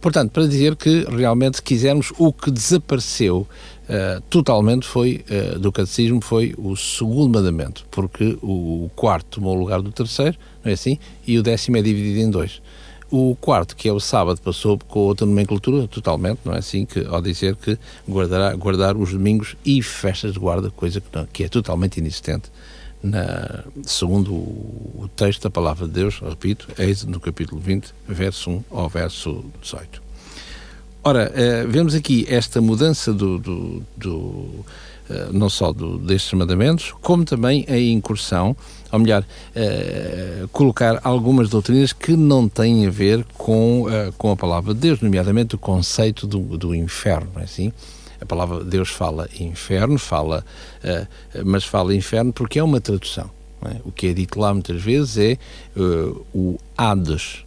Portanto, 0.00 0.30
para 0.30 0.46
dizer 0.46 0.76
que 0.76 1.04
realmente, 1.08 1.56
se 1.56 1.62
quisermos, 1.62 2.12
o 2.18 2.32
que 2.32 2.50
desapareceu 2.50 3.38
uh, 3.38 4.20
totalmente 4.30 4.86
foi, 4.86 5.24
uh, 5.28 5.58
do 5.58 5.72
catecismo 5.72 6.20
foi 6.20 6.54
o 6.56 6.76
segundo 6.76 7.34
mandamento, 7.34 7.84
porque 7.90 8.38
o, 8.42 8.90
quarto 8.94 9.26
tomou 9.40 9.56
o 9.56 9.58
lugar 9.58 9.80
do 9.82 9.90
terceiro, 9.90 10.36
não 10.64 10.70
é 10.70 10.74
assim? 10.74 10.98
E 11.26 11.38
o 11.38 11.42
décimo 11.42 11.78
é 11.78 11.82
dividido 11.82 12.20
em 12.20 12.30
dois. 12.30 12.62
O 13.10 13.36
quarto, 13.40 13.74
que 13.74 13.88
é 13.88 13.92
o 13.92 13.98
sábado, 13.98 14.40
passou 14.40 14.78
com 14.78 15.00
outra 15.00 15.26
nomenclatura 15.26 15.88
totalmente, 15.88 16.40
não 16.44 16.52
é 16.52 16.58
assim? 16.58 16.84
Que, 16.84 17.04
ao 17.06 17.22
dizer 17.22 17.56
que 17.56 17.78
guardará, 18.08 18.54
guardar 18.54 18.96
os 18.96 19.12
domingos 19.12 19.56
e 19.64 19.82
festas 19.82 20.34
de 20.34 20.38
guarda, 20.38 20.70
coisa 20.70 21.00
que, 21.00 21.06
não, 21.12 21.26
que 21.26 21.44
é 21.44 21.48
totalmente 21.48 21.98
inexistente 21.98 22.50
na, 23.06 23.64
segundo 23.84 24.32
o 24.32 25.08
texto 25.16 25.42
da 25.42 25.50
palavra 25.50 25.86
de 25.86 25.92
Deus, 25.92 26.18
repito, 26.20 26.68
eis 26.78 27.04
no 27.04 27.20
capítulo 27.20 27.60
20, 27.60 27.92
verso 28.08 28.50
1 28.50 28.64
ao 28.70 28.88
verso 28.88 29.44
18. 29.62 30.02
Ora, 31.04 31.30
uh, 31.30 31.68
vemos 31.68 31.94
aqui 31.94 32.26
esta 32.28 32.60
mudança 32.60 33.12
do, 33.12 33.38
do, 33.38 33.82
do 33.96 34.16
uh, 34.16 34.64
não 35.32 35.48
só 35.48 35.72
do, 35.72 35.98
destes 35.98 36.32
mandamentos, 36.32 36.92
como 37.00 37.24
também 37.24 37.64
a 37.68 37.78
incursão, 37.78 38.56
ou 38.90 38.98
melhor, 38.98 39.22
uh, 39.22 40.48
colocar 40.48 41.00
algumas 41.04 41.48
doutrinas 41.48 41.92
que 41.92 42.16
não 42.16 42.48
têm 42.48 42.86
a 42.86 42.90
ver 42.90 43.24
com, 43.38 43.84
com 44.18 44.32
a 44.32 44.36
palavra 44.36 44.74
de 44.74 44.80
Deus, 44.80 45.00
nomeadamente 45.00 45.54
o 45.54 45.58
conceito 45.58 46.26
do, 46.26 46.58
do 46.58 46.74
inferno, 46.74 47.30
é 47.36 47.44
assim? 47.44 47.72
A 48.20 48.26
palavra 48.26 48.64
Deus 48.64 48.90
fala 48.90 49.28
inferno, 49.38 49.98
fala, 49.98 50.44
mas 51.44 51.64
fala 51.64 51.94
inferno 51.94 52.32
porque 52.32 52.58
é 52.58 52.62
uma 52.62 52.80
tradução. 52.80 53.30
É? 53.64 53.76
O 53.84 53.90
que 53.90 54.08
é 54.08 54.12
dito 54.12 54.38
lá 54.38 54.52
muitas 54.52 54.80
vezes 54.82 55.16
é 55.18 55.38
o 56.34 56.58
Hades, 56.76 57.44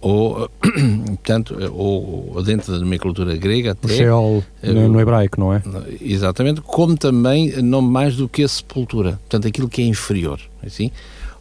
ou, 0.00 0.48
portanto, 1.06 1.56
ou, 1.72 2.32
ou 2.34 2.42
dentro 2.42 2.72
da 2.72 2.78
nomenclatura 2.78 3.36
grega 3.36 3.72
até... 3.72 3.86
O 3.86 3.90
Sheol 3.90 4.44
no, 4.62 4.88
no, 4.88 5.00
hebraico, 5.00 5.40
não 5.40 5.52
é? 5.52 5.62
Exatamente, 6.00 6.60
como 6.60 6.96
também 6.96 7.60
não 7.62 7.80
mais 7.82 8.16
do 8.16 8.28
que 8.28 8.42
a 8.42 8.48
sepultura, 8.48 9.12
portanto, 9.12 9.48
aquilo 9.48 9.68
que 9.68 9.82
é 9.82 9.84
inferior, 9.84 10.40
assim. 10.64 10.90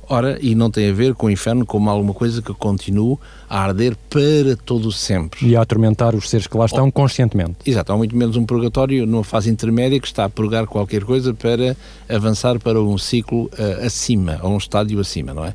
Ora, 0.08 0.38
e 0.42 0.54
não 0.54 0.70
tem 0.70 0.90
a 0.90 0.94
ver 0.94 1.16
com 1.16 1.28
o 1.28 1.30
inferno 1.32 1.66
como 1.66 1.90
alguma 1.90 2.14
coisa 2.14 2.42
que 2.42 2.54
continua 2.54 3.18
a 3.50 3.64
arder 3.64 3.96
para 4.10 4.56
todo 4.64 4.92
sempre. 4.92 5.48
E 5.48 5.56
a 5.56 5.62
atormentar 5.62 6.16
os 6.16 6.30
seres 6.30 6.48
que 6.48 6.56
lá 6.56 6.66
estão 6.66 6.88
oh, 6.88 6.92
conscientemente. 6.92 7.56
Exato, 7.66 7.92
há 7.92 7.98
muito 7.98 8.16
menos 8.16 8.36
um 8.36 8.46
purgatório 8.46 9.06
numa 9.06 9.24
fase 9.24 9.50
intermédia 9.50 10.00
que 10.00 10.08
está 10.08 10.26
a 10.26 10.30
purgar 10.30 10.68
qualquer 10.68 11.04
coisa 11.04 11.34
para 11.34 11.76
avançar 12.08 12.60
para 12.60 12.80
um 12.82 12.98
ciclo 12.98 13.46
uh, 13.46 13.86
acima, 13.86 14.40
a 14.42 14.48
um 14.48 14.58
estádio 14.58 15.00
acima, 15.00 15.34
não 15.34 15.46
é? 15.46 15.54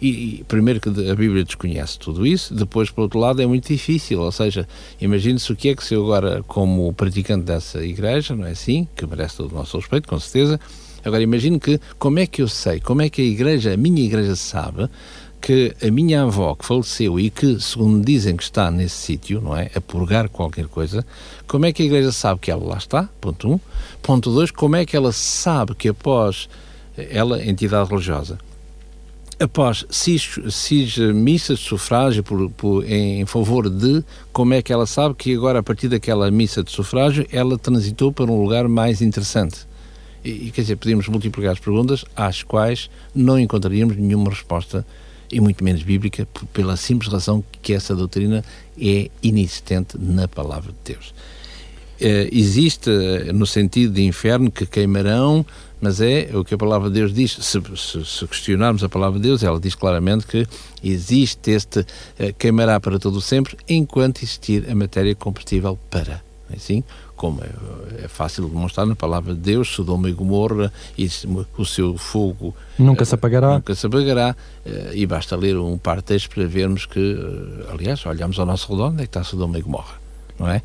E, 0.00 0.08
e, 0.40 0.44
primeiro 0.44 0.80
que 0.80 0.88
a 0.88 1.14
Bíblia 1.14 1.44
desconhece 1.44 1.98
tudo 1.98 2.26
isso, 2.26 2.54
depois, 2.54 2.90
por 2.90 3.02
outro 3.02 3.18
lado, 3.18 3.42
é 3.42 3.46
muito 3.46 3.68
difícil. 3.68 4.20
Ou 4.20 4.32
seja, 4.32 4.66
imagine-se 4.98 5.52
o 5.52 5.56
que 5.56 5.68
é 5.68 5.74
que 5.74 5.84
se 5.84 5.94
eu 5.94 6.04
agora, 6.04 6.42
como 6.44 6.90
praticante 6.94 7.44
dessa 7.44 7.84
igreja, 7.84 8.34
não 8.34 8.46
é 8.46 8.52
assim? 8.52 8.88
Que 8.96 9.06
merece 9.06 9.36
todo 9.36 9.52
o 9.52 9.54
nosso 9.56 9.76
respeito, 9.76 10.08
com 10.08 10.18
certeza. 10.18 10.58
Agora, 11.04 11.22
imagine 11.22 11.58
que, 11.58 11.80
como 11.98 12.18
é 12.18 12.26
que 12.26 12.42
eu 12.42 12.48
sei, 12.48 12.80
como 12.80 13.02
é 13.02 13.08
que 13.08 13.22
a 13.22 13.24
igreja, 13.24 13.74
a 13.74 13.76
minha 13.76 14.04
igreja 14.04 14.36
sabe 14.36 14.88
que 15.40 15.74
a 15.82 15.90
minha 15.90 16.22
avó 16.22 16.54
que 16.54 16.66
faleceu 16.66 17.18
e 17.18 17.30
que, 17.30 17.58
segundo 17.60 18.04
dizem 18.04 18.36
que 18.36 18.42
está 18.42 18.70
nesse 18.70 18.96
sítio, 18.96 19.40
não 19.40 19.56
é? 19.56 19.70
A 19.74 19.80
purgar 19.80 20.28
qualquer 20.28 20.66
coisa, 20.66 21.04
como 21.46 21.64
é 21.64 21.72
que 21.72 21.82
a 21.82 21.86
igreja 21.86 22.12
sabe 22.12 22.40
que 22.40 22.50
ela 22.50 22.64
lá 22.64 22.76
está? 22.76 23.08
Ponto 23.20 23.48
1. 23.48 23.52
Um. 23.52 23.60
Ponto 24.02 24.30
2, 24.32 24.50
como 24.50 24.76
é 24.76 24.84
que 24.84 24.96
ela 24.96 25.12
sabe 25.12 25.74
que 25.74 25.88
após 25.88 26.48
ela, 27.10 27.42
entidade 27.42 27.88
religiosa, 27.88 28.38
após 29.38 29.86
seis, 29.88 30.38
seis 30.50 30.98
missas 30.98 31.58
de 31.60 31.64
sufrágio 31.64 32.22
por, 32.22 32.50
por, 32.50 32.84
em, 32.84 33.24
favor 33.24 33.70
de, 33.70 34.04
como 34.32 34.52
é 34.52 34.60
que 34.60 34.72
ela 34.72 34.84
sabe 34.84 35.14
que 35.14 35.34
agora, 35.34 35.60
a 35.60 35.62
partir 35.62 35.88
daquela 35.88 36.30
missa 36.30 36.62
de 36.62 36.70
sufrágio, 36.70 37.26
ela 37.32 37.56
transitou 37.56 38.12
para 38.12 38.30
um 38.30 38.42
lugar 38.42 38.68
mais 38.68 39.00
interessante? 39.00 39.69
E, 40.24 40.48
e 40.48 40.50
quer 40.50 40.62
dizer, 40.62 40.76
podíamos 40.76 41.08
multiplicar 41.08 41.52
as 41.52 41.58
perguntas 41.58 42.04
às 42.14 42.42
quais 42.42 42.90
não 43.14 43.38
encontraríamos 43.38 43.96
nenhuma 43.96 44.30
resposta, 44.30 44.86
e 45.30 45.40
muito 45.40 45.62
menos 45.62 45.82
bíblica, 45.82 46.26
pela 46.52 46.76
simples 46.76 47.12
razão 47.12 47.44
que 47.62 47.72
essa 47.72 47.94
doutrina 47.94 48.44
é 48.80 49.08
inexistente 49.22 49.96
na 49.98 50.26
palavra 50.26 50.72
de 50.72 50.94
Deus. 50.94 51.14
Uh, 52.00 52.28
existe, 52.32 52.88
uh, 52.88 53.32
no 53.32 53.46
sentido 53.46 53.92
de 53.92 54.02
inferno, 54.02 54.50
que 54.50 54.66
queimarão 54.66 55.44
mas 55.80 56.00
é 56.00 56.28
o 56.34 56.44
que 56.44 56.54
a 56.54 56.58
palavra 56.58 56.88
de 56.88 56.96
Deus 56.96 57.14
diz. 57.14 57.32
Se, 57.32 57.60
se, 57.76 58.04
se, 58.04 58.26
questionarmos 58.26 58.84
a 58.84 58.88
palavra 58.88 59.18
de 59.18 59.26
Deus, 59.26 59.42
ela 59.42 59.58
diz 59.58 59.74
claramente 59.74 60.26
que 60.26 60.46
existe 60.84 61.50
este 61.50 61.80
uh, 61.80 62.34
queimará 62.38 62.78
para 62.78 62.98
todo 62.98 63.20
sempre 63.20 63.56
enquanto 63.68 64.22
existir 64.22 64.70
a 64.70 64.74
matéria 64.74 65.14
combustível 65.14 65.78
para. 65.88 66.22
É 66.52 66.56
assim, 66.56 66.84
como 67.20 67.42
é, 67.42 68.04
é, 68.04 68.08
fácil 68.08 68.48
demonstrar 68.48 68.86
na 68.86 68.96
palavra 68.96 69.34
de 69.34 69.40
Deus, 69.40 69.68
Sodoma 69.68 70.08
e 70.08 70.12
Gomorra, 70.14 70.72
e 70.96 71.06
o 71.58 71.66
seu 71.66 71.98
fogo 71.98 72.56
nunca 72.78 73.04
se 73.04 73.14
apagará, 73.14 73.56
nunca 73.56 73.74
se 73.74 73.86
apagará 73.86 74.34
uh, 74.64 74.94
e 74.94 75.04
basta 75.04 75.36
ler 75.36 75.58
um 75.58 75.76
par 75.76 75.98
de 75.98 76.04
textos 76.04 76.34
para 76.34 76.46
vermos 76.46 76.86
que, 76.86 77.18
aliás, 77.70 78.06
olhamos 78.06 78.38
ao 78.38 78.46
nosso 78.46 78.72
redor, 78.72 78.86
onde 78.86 79.02
é 79.02 79.04
que 79.04 79.10
está 79.10 79.22
Sodoma 79.22 79.58
e 79.58 79.60
Gomorra, 79.60 80.00
não 80.38 80.48
é? 80.48 80.62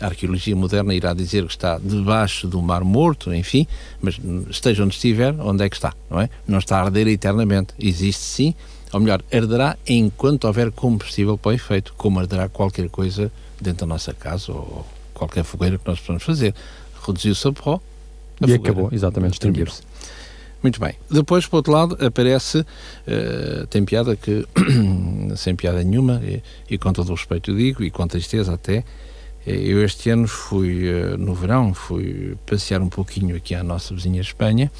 a 0.00 0.06
arqueologia 0.06 0.54
moderna 0.54 0.94
irá 0.94 1.12
dizer 1.12 1.44
que 1.44 1.50
está 1.50 1.78
debaixo 1.82 2.46
do 2.46 2.62
Mar 2.62 2.84
Morto, 2.84 3.34
enfim, 3.34 3.66
mas 4.00 4.20
esteja 4.48 4.84
onde 4.84 4.94
estiver, 4.94 5.34
onde 5.40 5.64
é 5.64 5.68
que 5.68 5.74
está, 5.74 5.92
não 6.08 6.20
é? 6.20 6.30
Não 6.46 6.60
está 6.60 6.78
a 6.78 6.82
arder 6.82 7.08
eternamente. 7.08 7.74
Existe 7.78 8.22
sim, 8.22 8.54
ou 8.92 9.00
melhor, 9.00 9.20
arderá 9.32 9.76
enquanto 9.86 10.44
houver 10.44 10.70
combustível 10.70 11.36
para 11.36 11.50
o 11.50 11.52
efeito, 11.52 11.92
como 11.96 12.20
arderá 12.20 12.48
qualquer 12.48 12.88
coisa 12.88 13.32
dentro 13.60 13.80
da 13.80 13.86
nossa 13.86 14.14
casa 14.14 14.52
ou 14.52 14.86
qualquer 15.16 15.44
fogueira 15.44 15.78
que 15.78 15.86
nós 15.86 15.98
possamos 15.98 16.22
fazer. 16.22 16.54
Reduziu-se 17.06 17.48
a 17.48 17.52
pó. 17.52 17.80
A 18.40 18.46
e 18.46 18.54
acabou, 18.54 18.90
exatamente, 18.92 19.34
extinguiu-se. 19.34 19.82
Muito 20.62 20.80
bem. 20.80 20.94
Depois, 21.10 21.46
por 21.46 21.58
outro 21.58 21.72
lado, 21.72 21.96
aparece, 22.04 22.58
uh, 22.60 23.66
tem 23.68 23.84
piada 23.84 24.16
que, 24.16 24.46
sem 25.36 25.54
piada 25.54 25.82
nenhuma, 25.82 26.20
e, 26.24 26.42
e 26.68 26.78
com 26.78 26.92
todo 26.92 27.10
o 27.10 27.14
respeito 27.14 27.54
digo, 27.54 27.82
e 27.82 27.90
com 27.90 28.06
tristeza 28.06 28.54
até, 28.54 28.84
eu 29.46 29.84
este 29.84 30.10
ano 30.10 30.26
fui, 30.26 30.88
eh, 30.88 31.16
no 31.16 31.32
verão, 31.32 31.72
fui 31.72 32.36
passear 32.44 32.82
um 32.82 32.88
pouquinho 32.88 33.36
aqui 33.36 33.54
à 33.54 33.62
nossa 33.62 33.94
vizinha 33.94 34.20
Espanha 34.20 34.72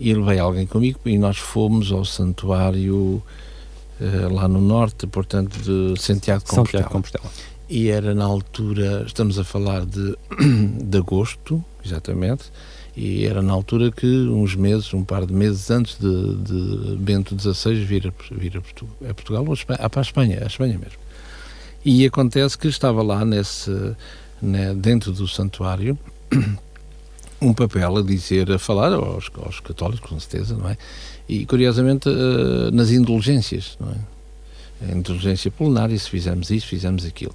e 0.00 0.14
levei 0.14 0.38
alguém 0.38 0.66
comigo 0.66 0.98
e 1.04 1.18
nós 1.18 1.36
fomos 1.36 1.92
ao 1.92 2.06
santuário 2.06 3.22
uh, 4.00 4.34
lá 4.34 4.48
no 4.48 4.62
norte, 4.62 5.06
portanto, 5.06 5.58
de 5.58 6.00
Santiago 6.00 6.42
de 6.42 6.50
Compostela. 6.50 6.84
Santiago 6.84 6.86
de 6.86 6.92
Compostela. 6.92 7.30
E 7.68 7.88
era 7.88 8.14
na 8.14 8.24
altura, 8.24 9.04
estamos 9.06 9.38
a 9.38 9.44
falar 9.44 9.84
de, 9.84 10.16
de 10.84 10.98
agosto, 10.98 11.62
exatamente, 11.84 12.44
e 12.96 13.26
era 13.26 13.42
na 13.42 13.52
altura 13.52 13.92
que, 13.92 14.06
uns 14.06 14.54
meses, 14.54 14.92
um 14.94 15.04
par 15.04 15.26
de 15.26 15.32
meses 15.32 15.70
antes 15.70 15.98
de, 15.98 16.34
de 16.36 16.96
Bento 16.96 17.38
XVI 17.38 17.74
vir 17.84 18.08
a, 18.08 18.34
vir 18.34 18.56
a 18.56 19.14
Portugal, 19.14 19.44
ou 19.44 19.50
a 19.50 19.54
Espanha, 19.54 19.78
ah, 19.82 19.90
para 19.90 20.00
a 20.00 20.02
Espanha, 20.02 20.38
a 20.42 20.46
Espanha 20.46 20.78
mesmo. 20.78 20.98
E 21.84 22.04
acontece 22.06 22.56
que 22.56 22.68
estava 22.68 23.02
lá 23.02 23.24
nesse, 23.24 23.70
né, 24.40 24.74
dentro 24.74 25.12
do 25.12 25.28
santuário 25.28 25.98
um 27.40 27.52
papel 27.52 27.98
a 27.98 28.02
dizer, 28.02 28.50
a 28.50 28.58
falar 28.58 28.92
aos, 28.92 29.30
aos 29.36 29.60
católicos, 29.60 30.08
com 30.08 30.18
certeza, 30.18 30.56
não 30.56 30.68
é? 30.68 30.76
E 31.28 31.44
curiosamente 31.46 32.08
uh, 32.08 32.70
nas 32.72 32.90
indulgências, 32.90 33.76
não 33.78 33.90
é? 33.90 34.17
A 34.80 34.94
indulgência 34.94 35.50
plenária, 35.50 35.98
se 35.98 36.08
fizermos 36.08 36.50
isso, 36.50 36.66
fizemos 36.66 37.04
aquilo. 37.04 37.34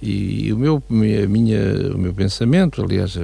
E 0.00 0.52
o 0.52 0.56
meu, 0.56 0.82
a 0.88 1.28
minha, 1.28 1.60
o 1.94 1.98
meu 1.98 2.14
pensamento, 2.14 2.82
aliás, 2.82 3.16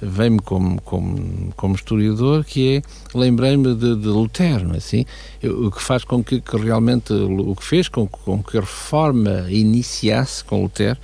vem-me 0.00 0.40
como, 0.40 0.80
como, 0.82 1.52
como 1.56 1.74
historiador, 1.74 2.44
que 2.44 2.76
é, 2.76 2.82
lembrei-me 3.14 3.74
de, 3.74 3.96
de, 3.96 4.06
Lutero, 4.06 4.76
assim, 4.76 5.04
o 5.42 5.70
que 5.70 5.82
faz 5.82 6.04
com 6.04 6.22
que, 6.22 6.40
que, 6.40 6.56
realmente, 6.56 7.12
o 7.12 7.54
que 7.56 7.64
fez 7.64 7.88
com, 7.88 8.06
com 8.06 8.42
que 8.42 8.58
a 8.58 8.60
reforma 8.60 9.46
iniciasse 9.48 10.44
com 10.44 10.62
Lutero, 10.62 10.98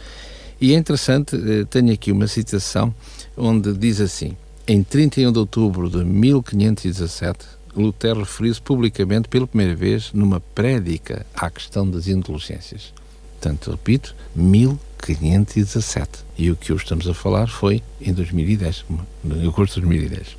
e 0.60 0.74
é 0.74 0.78
interessante, 0.78 1.36
eh, 1.36 1.64
tenho 1.68 1.92
aqui 1.92 2.12
uma 2.12 2.26
citação 2.26 2.94
onde 3.36 3.72
diz 3.72 4.00
assim, 4.00 4.36
em 4.66 4.82
31 4.82 5.32
de 5.32 5.38
outubro 5.38 5.90
de 5.90 6.04
1517, 6.04 7.38
Lutero 7.76 8.20
referiu-se 8.20 8.60
publicamente 8.60 9.28
pela 9.28 9.46
primeira 9.46 9.74
vez 9.74 10.12
numa 10.12 10.40
prédica 10.40 11.26
à 11.34 11.50
questão 11.50 11.88
das 11.88 12.06
indulgências. 12.06 12.92
Portanto, 13.40 13.70
repito, 13.70 14.14
1517. 14.34 16.24
E 16.38 16.50
o 16.50 16.56
que 16.56 16.72
hoje 16.72 16.84
estamos 16.84 17.06
a 17.08 17.14
falar 17.14 17.46
foi 17.48 17.82
em 18.00 18.12
2010, 18.12 18.84
em 19.24 19.46
agosto 19.46 19.74
de 19.74 19.86
2010, 19.86 20.36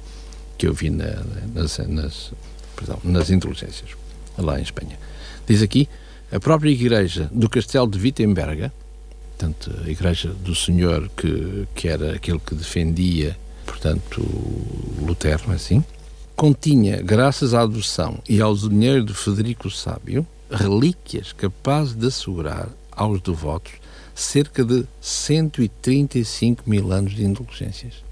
que 0.58 0.68
eu 0.68 0.74
vi 0.74 0.90
na, 0.90 1.24
nas, 1.54 1.78
nas, 1.78 2.32
perdão, 2.76 3.00
nas 3.04 3.30
inteligências, 3.30 3.92
lá 4.38 4.60
em 4.60 4.64
Espanha. 4.64 4.98
Diz 5.48 5.62
aqui, 5.62 5.88
a 6.32 6.40
própria 6.40 6.72
igreja 6.72 7.30
do 7.32 7.48
castelo 7.48 7.88
de 7.88 8.00
Wittenberga, 8.00 8.74
portanto, 9.38 9.72
a 9.86 9.90
igreja 9.90 10.30
do 10.30 10.56
senhor 10.56 11.10
que, 11.16 11.68
que 11.76 11.88
era 11.88 12.16
aquele 12.16 12.40
que 12.40 12.56
defendia, 12.56 13.38
portanto, 13.66 14.22
Lutero, 15.00 15.52
é 15.52 15.56
assim? 15.56 15.84
Continha, 16.36 17.02
graças 17.02 17.54
à 17.54 17.62
adoção 17.62 18.20
e 18.28 18.42
ao 18.42 18.54
dinheiro 18.54 19.06
de 19.06 19.14
Federico 19.14 19.70
Sábio, 19.70 20.28
relíquias 20.52 21.32
capazes 21.32 21.96
de 21.96 22.08
assegurar 22.08 22.68
aos 22.92 23.22
devotos 23.22 23.72
cerca 24.14 24.66
de 24.66 24.86
135 25.00 26.70
mil 26.70 26.92
anos 26.92 27.16
de 27.16 27.24
indulgências. 27.24 28.04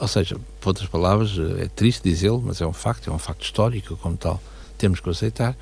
Ou 0.00 0.08
seja, 0.08 0.38
por 0.58 0.70
outras 0.70 0.88
palavras, 0.88 1.32
é 1.58 1.68
triste 1.68 2.02
dizê-lo, 2.02 2.42
mas 2.42 2.62
é 2.62 2.66
um 2.66 2.72
facto, 2.72 3.10
é 3.10 3.12
um 3.12 3.18
facto 3.18 3.44
histórico, 3.44 3.94
como 3.98 4.16
tal, 4.16 4.40
temos 4.78 4.98
que 4.98 5.10
aceitar, 5.10 5.54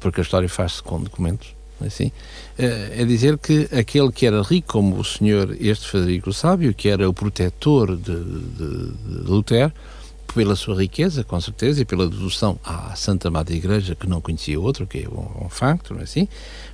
porque 0.00 0.20
a 0.20 0.24
história 0.24 0.48
faz-se 0.48 0.82
com 0.82 1.00
documentos, 1.00 1.54
é 1.80 1.86
assim, 1.86 2.10
é, 2.58 3.02
é 3.02 3.04
dizer 3.04 3.38
que 3.38 3.68
aquele 3.70 4.10
que 4.10 4.26
era 4.26 4.42
rico, 4.42 4.72
como 4.72 4.98
o 4.98 5.04
senhor, 5.04 5.56
este 5.60 5.86
Federico 5.86 6.32
Sábio, 6.32 6.74
que 6.74 6.88
era 6.88 7.08
o 7.08 7.14
protetor 7.14 7.96
de, 7.96 8.24
de, 8.24 8.90
de 8.90 9.30
Lutero, 9.30 9.72
pela 10.36 10.54
sua 10.54 10.76
riqueza, 10.76 11.24
com 11.24 11.40
certeza, 11.40 11.80
e 11.80 11.84
pela 11.86 12.06
devoção 12.06 12.60
à 12.62 12.94
Santa 12.94 13.30
Madre 13.30 13.56
Igreja, 13.56 13.94
que 13.94 14.06
não 14.06 14.20
conhecia 14.20 14.60
outro, 14.60 14.86
que 14.86 14.98
é 14.98 15.08
um, 15.08 15.46
um 15.46 15.48
facto, 15.48 15.94
não 15.94 16.00
é 16.00 16.02
assim? 16.02 16.28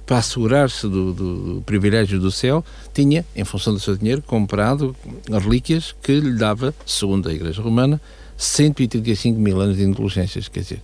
Para 0.04 0.18
assegurar-se 0.18 0.88
do, 0.88 1.12
do, 1.12 1.54
do, 1.54 1.62
privilégio 1.62 2.18
do 2.18 2.32
céu, 2.32 2.64
tinha, 2.92 3.24
em 3.36 3.44
função 3.44 3.72
do 3.72 3.78
seu 3.78 3.96
dinheiro, 3.96 4.20
comprado 4.20 4.96
relíquias 5.30 5.94
que 6.02 6.18
lhe 6.18 6.34
dava, 6.34 6.74
segundo 6.84 7.28
a 7.28 7.32
Igreja 7.32 7.62
Romana, 7.62 8.00
135 8.36 9.38
mil 9.38 9.60
anos 9.60 9.76
de 9.76 9.84
indulgências. 9.84 10.48
Quer 10.48 10.60
dizer, 10.60 10.80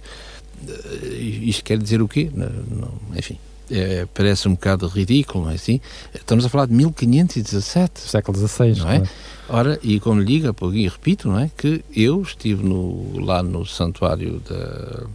eh, 0.68 1.16
isto 1.16 1.64
quer 1.64 1.78
dizer 1.78 2.00
o 2.00 2.06
quê? 2.06 2.30
Não, 2.32 2.48
não, 2.48 2.94
enfim, 3.16 3.40
é, 3.70 4.06
parece 4.12 4.48
um 4.48 4.52
bocado 4.52 4.86
ridículo, 4.86 5.44
não 5.44 5.50
é 5.52 5.54
assim? 5.54 5.80
Estamos 6.14 6.44
a 6.44 6.48
falar 6.48 6.66
de 6.66 6.74
1517. 6.74 8.00
Século 8.00 8.38
XVI, 8.38 8.78
não 8.78 8.90
é? 8.90 9.02
Ora, 9.48 9.78
e 9.82 9.98
como 10.00 10.20
lhe 10.20 10.26
digo, 10.40 10.54
e 10.74 10.88
repito, 10.88 11.28
não 11.28 11.38
é? 11.38 11.50
Que 11.56 11.82
eu 11.94 12.20
estive 12.22 12.62
no, 12.62 13.18
lá 13.20 13.42
no 13.42 13.64
santuário 13.64 14.40
da. 14.48 15.06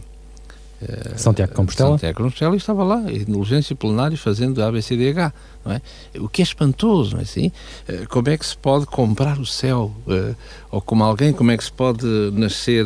Uh, 0.82 1.16
Santiago 1.18 1.52
de 1.52 1.56
Compostela? 1.56 1.90
Santiago 1.92 2.16
de 2.16 2.22
Compostela 2.24 2.54
e 2.54 2.58
estava 2.58 2.84
lá, 2.84 3.10
em 3.10 3.22
indulgência 3.22 3.74
plenária, 3.74 4.18
fazendo 4.18 4.62
ABCDH, 4.62 5.32
não 5.64 5.72
é? 5.72 5.80
O 6.18 6.28
que 6.28 6.42
é 6.42 6.44
espantoso, 6.44 7.12
não 7.12 7.20
é 7.20 7.22
assim? 7.22 7.52
Uh, 7.88 8.08
como 8.08 8.28
é 8.28 8.36
que 8.36 8.44
se 8.44 8.56
pode 8.56 8.86
comprar 8.86 9.38
o 9.38 9.46
céu? 9.46 9.94
Uh, 10.06 10.34
ou 10.70 10.80
como 10.80 11.04
alguém, 11.04 11.32
como 11.32 11.52
é 11.52 11.56
que 11.56 11.64
se 11.64 11.72
pode 11.72 12.04
nascer 12.32 12.84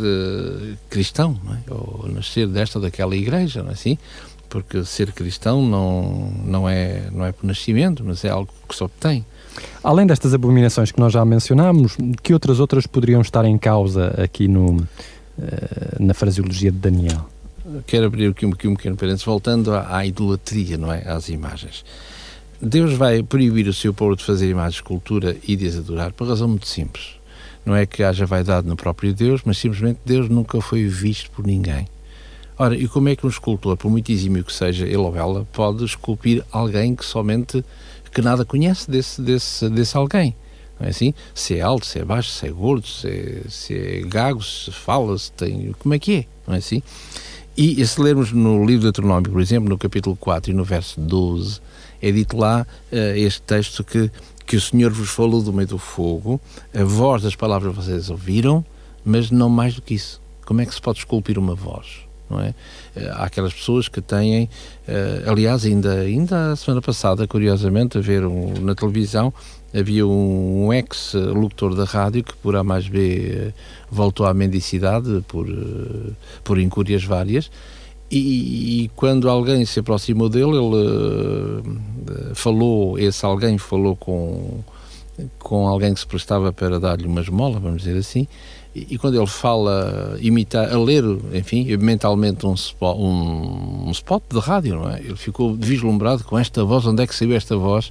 cristão, 0.91 1.41
não 1.43 1.55
é? 1.55 1.59
Ou 1.71 2.09
nascer 2.13 2.47
desta 2.47 2.79
ou 2.79 2.83
daquela 2.83 3.17
igreja, 3.17 3.63
não 3.63 3.71
é 3.71 3.73
assim? 3.73 3.99
Porque 4.49 4.85
ser 4.85 5.13
cristão 5.13 5.63
não, 5.63 6.33
não, 6.45 6.69
é, 6.69 7.09
não 7.13 7.25
é 7.25 7.33
por 7.33 7.47
nascimento, 7.47 8.03
mas 8.05 8.25
é 8.25 8.31
algo 8.31 8.51
que 8.69 8.75
se 8.75 8.83
obtém. 8.83 9.25
Além 9.83 10.07
destas 10.07 10.35
abominações 10.35 10.93
que 10.93 11.01
nós 11.01 11.13
já 11.13 11.25
mencionámos, 11.25 11.97
que 12.23 12.33
outras 12.33 12.61
outras 12.61 12.87
poderiam 12.87 13.21
estar 13.21 13.45
em 13.45 13.59
causa 13.59 14.15
aqui 14.23 14.49
no, 14.49 14.87
eh, 15.41 15.97
na 16.01 16.15
fraseologia 16.15 16.71
de 16.71 16.79
Daniel? 16.79 17.27
Quero 17.87 18.07
abrir 18.07 18.31
aqui 18.31 18.47
um, 18.47 18.51
aqui 18.51 18.69
um 18.69 18.75
pequeno 18.75 18.97
parênteses, 18.97 19.25
voltando 19.25 19.75
à, 19.75 19.99
à, 19.99 20.07
idolatria, 20.07 20.79
não 20.79 20.93
é? 20.93 21.09
Às 21.09 21.29
imagens. 21.29 21.85
Deus 22.61 22.95
vai 22.95 23.23
proibir 23.23 23.69
o 23.69 23.73
seu 23.73 23.93
povo 23.93 24.17
de 24.17 24.25
fazer 24.25 24.49
imagens 24.49 24.77
de 24.77 24.83
cultura 24.83 25.37
e 25.47 25.55
de 25.55 25.67
as 25.67 25.77
adorar 25.77 26.13
por 26.13 26.27
razão 26.27 26.49
muito 26.49 26.67
simples. 26.67 27.19
Não 27.65 27.77
é 27.77 27.85
que 27.85 28.03
haja 28.03 28.25
vaidade 28.25 28.67
no 28.67 28.77
próprio 28.77 29.13
Deus, 29.13 29.43
mas 29.45 29.59
simplesmente 29.59 30.01
Deus 30.05 30.29
nunca 30.29 30.61
foi 30.61 30.87
visto 30.87 31.31
por 31.31 31.47
ninguém. 31.47 31.87
Ora, 32.59 32.77
e 32.77 32.89
como 32.89 33.09
é 33.09 33.15
que 33.15 33.25
um 33.25 33.29
escultor, 33.29 33.77
por 33.77 33.89
muito 33.89 34.11
exímio 34.11 34.43
que 34.43 34.53
seja 34.53 34.85
ele 34.85 34.97
ou 34.97 35.15
ela, 35.17 35.47
pode 35.53 35.85
esculpir 35.85 36.45
alguém 36.51 36.97
que 36.97 37.05
somente, 37.05 37.65
que 38.13 38.21
nada 38.21 38.45
conhece 38.45 38.91
desse, 38.91 39.23
desse, 39.23 39.69
desse 39.69 39.97
alguém? 39.97 40.35
Não 40.81 40.89
é 40.89 40.91
assim? 40.91 41.15
Se 41.33 41.57
é 41.57 41.61
alto, 41.61 41.87
se 41.87 42.01
é 42.01 42.05
baixo, 42.05 42.31
se 42.31 42.49
é 42.49 42.51
gordo, 42.51 42.87
se 42.87 43.09
é, 43.09 43.43
se 43.49 43.75
é 43.75 44.01
gago, 44.01 44.43
se 44.43 44.73
fala, 44.73 45.17
se 45.17 45.31
tem... 45.31 45.73
Como 45.79 45.95
é 45.95 46.01
que 46.01 46.17
é? 46.17 46.25
Não 46.49 46.55
é 46.57 46.59
assim? 46.59 46.83
E, 47.57 47.81
e 47.81 47.87
se 47.87 48.01
lermos 48.01 48.33
no 48.33 48.59
livro 48.65 48.81
de 48.81 48.87
Deuteronômio, 48.87 49.31
por 49.31 49.41
exemplo, 49.41 49.69
no 49.69 49.79
capítulo 49.79 50.17
4 50.17 50.51
e 50.51 50.55
no 50.55 50.65
verso 50.65 51.01
12, 51.01 51.61
é 52.03 52.11
dito 52.11 52.37
lá 52.37 52.67
uh, 52.93 52.97
este 53.17 53.43
texto 53.43 53.85
que, 53.85 54.11
que 54.45 54.57
o 54.57 54.61
Senhor 54.61 54.91
vos 54.91 55.11
falou 55.11 55.43
do 55.43 55.53
meio 55.53 55.69
do 55.69 55.79
fogo, 55.79 56.41
a 56.75 56.83
voz 56.83 57.23
das 57.23 57.37
palavras 57.37 57.73
vocês 57.75 58.11
ouviram, 58.11 58.65
mas 59.05 59.31
não 59.31 59.49
mais 59.49 59.77
do 59.77 59.83
que 59.83 59.95
isso. 59.95 60.21
Como 60.45 60.61
é 60.61 60.67
que 60.67 60.75
se 60.75 60.81
pode 60.81 60.99
esculpir 60.99 61.39
uma 61.39 61.55
voz? 61.55 62.08
Não 62.31 62.41
é? 62.41 62.55
Eh, 62.97 63.09
há 63.13 63.25
aquelas 63.25 63.53
pessoas 63.53 63.89
que 63.89 64.01
têm, 64.01 64.45
uh, 64.89 65.31
aliás, 65.31 65.65
ainda, 65.65 65.93
ainda 66.01 66.53
a 66.53 66.57
semana 66.57 66.83
passada, 66.83 67.27
curiosamente, 67.27 67.99
a 67.99 68.01
ver 68.01 68.25
um, 68.25 68.55
na 68.61 68.75
televisão, 68.75 69.33
havia 69.75 70.07
um, 70.07 70.67
um 70.67 70.73
ex-locutor 70.73 71.75
da 71.75 71.85
rádio 71.85 72.25
que 72.25 72.35
por 72.37 72.57
A 72.57 72.65
mais 72.65 72.89
B 72.89 73.51
uh, 73.51 73.55
voltou 73.91 74.27
à 74.27 74.35
mendicidade 74.35 75.25
por, 75.29 75.47
por 76.45 76.59
incúrias 76.59 77.05
várias 77.05 77.51
e, 78.11 78.85
e, 78.85 78.89
quando 78.97 79.29
alguém 79.29 79.67
se 79.67 79.81
aproximou 79.81 80.31
dele, 80.31 80.57
ele 80.57 82.35
falou, 82.35 82.99
esse 82.99 83.25
alguém 83.25 83.59
falou 83.59 83.95
com, 83.97 84.61
com 85.39 85.69
alguém 85.69 85.93
que 85.93 86.01
se 86.01 86.07
prestava 86.07 86.51
para 86.51 86.81
dar-lhe 86.81 87.07
uma 87.07 87.21
esmola, 87.21 87.61
vamos 87.61 87.83
dizer 87.83 87.99
assim, 87.99 88.27
e, 88.75 88.99
quando 88.99 89.17
ele 89.17 89.27
fala, 89.27 90.17
imitar, 90.21 90.73
a 90.73 90.79
ler, 90.79 91.05
enfim, 91.33 91.77
mentalmente 91.77 92.47
um 92.47 92.55
spot, 92.55 92.97
um, 92.97 93.89
um 93.89 93.91
spot 93.91 94.23
de 94.31 94.39
rádio, 94.39 94.77
não 94.77 94.91
é? 94.91 95.01
Ele 95.01 95.17
ficou 95.17 95.55
vislumbrado 95.55 96.25
com 96.25 96.39
esta 96.39 96.65
voz, 96.65 96.87
onde 96.87 97.03
é 97.03 97.07
que 97.07 97.15
saiu 97.15 97.35
esta 97.35 97.57
voz? 97.57 97.91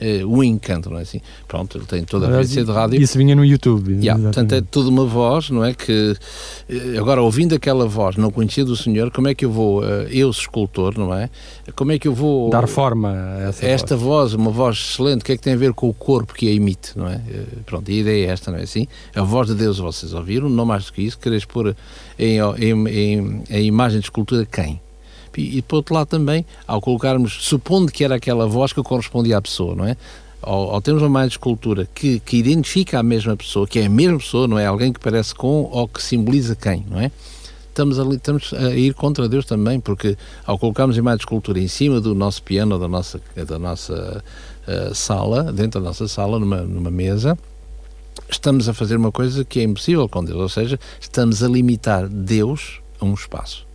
Uh, 0.00 0.26
o 0.26 0.42
encanto, 0.42 0.90
não 0.90 0.98
é 0.98 1.02
assim? 1.02 1.20
Pronto, 1.46 1.78
ele 1.78 1.86
tem 1.86 2.04
toda 2.04 2.26
a 2.26 2.28
frequência 2.28 2.64
de 2.64 2.72
rádio. 2.72 3.00
Isso 3.00 3.18
vinha 3.18 3.34
no 3.34 3.44
YouTube. 3.44 3.94
Yeah, 3.94 4.22
portanto, 4.22 4.52
é 4.54 4.60
toda 4.60 4.88
uma 4.88 5.04
voz, 5.04 5.50
não 5.50 5.64
é? 5.64 5.74
Que 5.74 6.12
uh, 6.12 6.98
agora, 6.98 7.22
ouvindo 7.22 7.54
aquela 7.54 7.86
voz, 7.86 8.16
não 8.16 8.30
conhecia 8.30 8.64
do 8.64 8.76
Senhor, 8.76 9.10
como 9.10 9.28
é 9.28 9.34
que 9.34 9.44
eu 9.44 9.50
vou, 9.50 9.80
uh, 9.80 9.84
eu, 10.10 10.30
escultor, 10.30 10.98
não 10.98 11.14
é? 11.14 11.30
Como 11.74 11.92
é 11.92 11.98
que 11.98 12.08
eu 12.08 12.14
vou. 12.14 12.50
Dar 12.50 12.66
forma 12.66 13.12
a 13.12 13.48
essa 13.48 13.66
esta 13.66 13.96
voz. 13.96 14.32
voz. 14.32 14.34
uma 14.34 14.50
voz 14.50 14.76
excelente, 14.76 15.22
o 15.22 15.24
que 15.24 15.32
é 15.32 15.36
que 15.36 15.42
tem 15.42 15.54
a 15.54 15.56
ver 15.56 15.72
com 15.72 15.88
o 15.88 15.94
corpo 15.94 16.34
que 16.34 16.48
a 16.48 16.52
emite, 16.52 16.96
não 16.96 17.08
é? 17.08 17.20
pronto, 17.66 17.90
a 17.90 17.94
ideia 17.94 18.26
é 18.26 18.30
esta, 18.30 18.50
não 18.50 18.58
é 18.58 18.62
assim? 18.62 18.86
A 19.14 19.22
voz 19.22 19.48
de 19.48 19.54
Deus 19.54 19.78
vocês 19.78 20.12
ouviram, 20.12 20.48
não 20.48 20.64
mais 20.64 20.86
do 20.86 20.92
que 20.92 21.02
isso, 21.02 21.18
queres 21.18 21.44
pôr 21.44 21.74
em, 22.18 22.38
em, 22.58 22.88
em, 22.88 23.42
em 23.50 23.66
imagem 23.66 24.00
de 24.00 24.06
escultura 24.06 24.46
quem? 24.46 24.80
E, 25.38 25.58
e 25.58 25.62
por 25.62 25.76
outro 25.76 25.94
lado 25.94 26.08
também, 26.08 26.44
ao 26.66 26.80
colocarmos, 26.80 27.38
supondo 27.40 27.92
que 27.92 28.04
era 28.04 28.16
aquela 28.16 28.46
voz 28.46 28.72
que 28.72 28.82
correspondia 28.82 29.38
à 29.38 29.42
pessoa, 29.42 29.74
não 29.74 29.86
é? 29.86 29.96
Ao, 30.42 30.80
termos 30.80 31.02
uma 31.02 31.08
mais 31.08 31.32
escultura 31.32 31.88
que, 31.94 32.20
que 32.20 32.36
identifica 32.36 32.98
a 32.98 33.02
mesma 33.02 33.36
pessoa, 33.36 33.66
que 33.66 33.78
é 33.78 33.86
a 33.86 33.88
mesma 33.88 34.18
pessoa, 34.18 34.46
não 34.46 34.58
é 34.58 34.66
alguém 34.66 34.92
que 34.92 35.00
parece 35.00 35.34
com 35.34 35.68
ou 35.70 35.86
que 35.88 36.02
simboliza 36.02 36.54
quem, 36.54 36.84
não 36.88 37.00
é? 37.00 37.10
Estamos, 37.68 37.98
ali, 37.98 38.16
estamos 38.16 38.52
a 38.52 38.74
ir 38.74 38.92
contra 38.94 39.28
Deus 39.28 39.44
também, 39.44 39.78
porque 39.78 40.16
ao 40.44 40.58
colocarmos 40.58 40.96
a 40.96 40.98
imagem 40.98 41.18
de 41.18 41.22
escultura 41.22 41.60
em 41.60 41.68
cima 41.68 42.00
do 42.00 42.12
nosso 42.12 42.42
piano, 42.42 42.76
da 42.76 42.88
nossa, 42.88 43.20
da 43.46 43.58
nossa 43.58 44.24
uh, 44.66 44.94
sala, 44.94 45.52
dentro 45.52 45.80
da 45.80 45.86
nossa 45.86 46.08
sala, 46.08 46.40
numa, 46.40 46.62
numa 46.62 46.90
mesa, 46.90 47.38
estamos 48.28 48.68
a 48.68 48.74
fazer 48.74 48.96
uma 48.96 49.12
coisa 49.12 49.44
que 49.44 49.60
é 49.60 49.62
impossível 49.62 50.08
com 50.08 50.24
Deus, 50.24 50.38
ou 50.38 50.48
seja, 50.48 50.78
estamos 51.00 51.40
a 51.42 51.48
limitar 51.48 52.08
Deus 52.08 52.80
a 53.00 53.04
um 53.04 53.14
espaço 53.14 53.67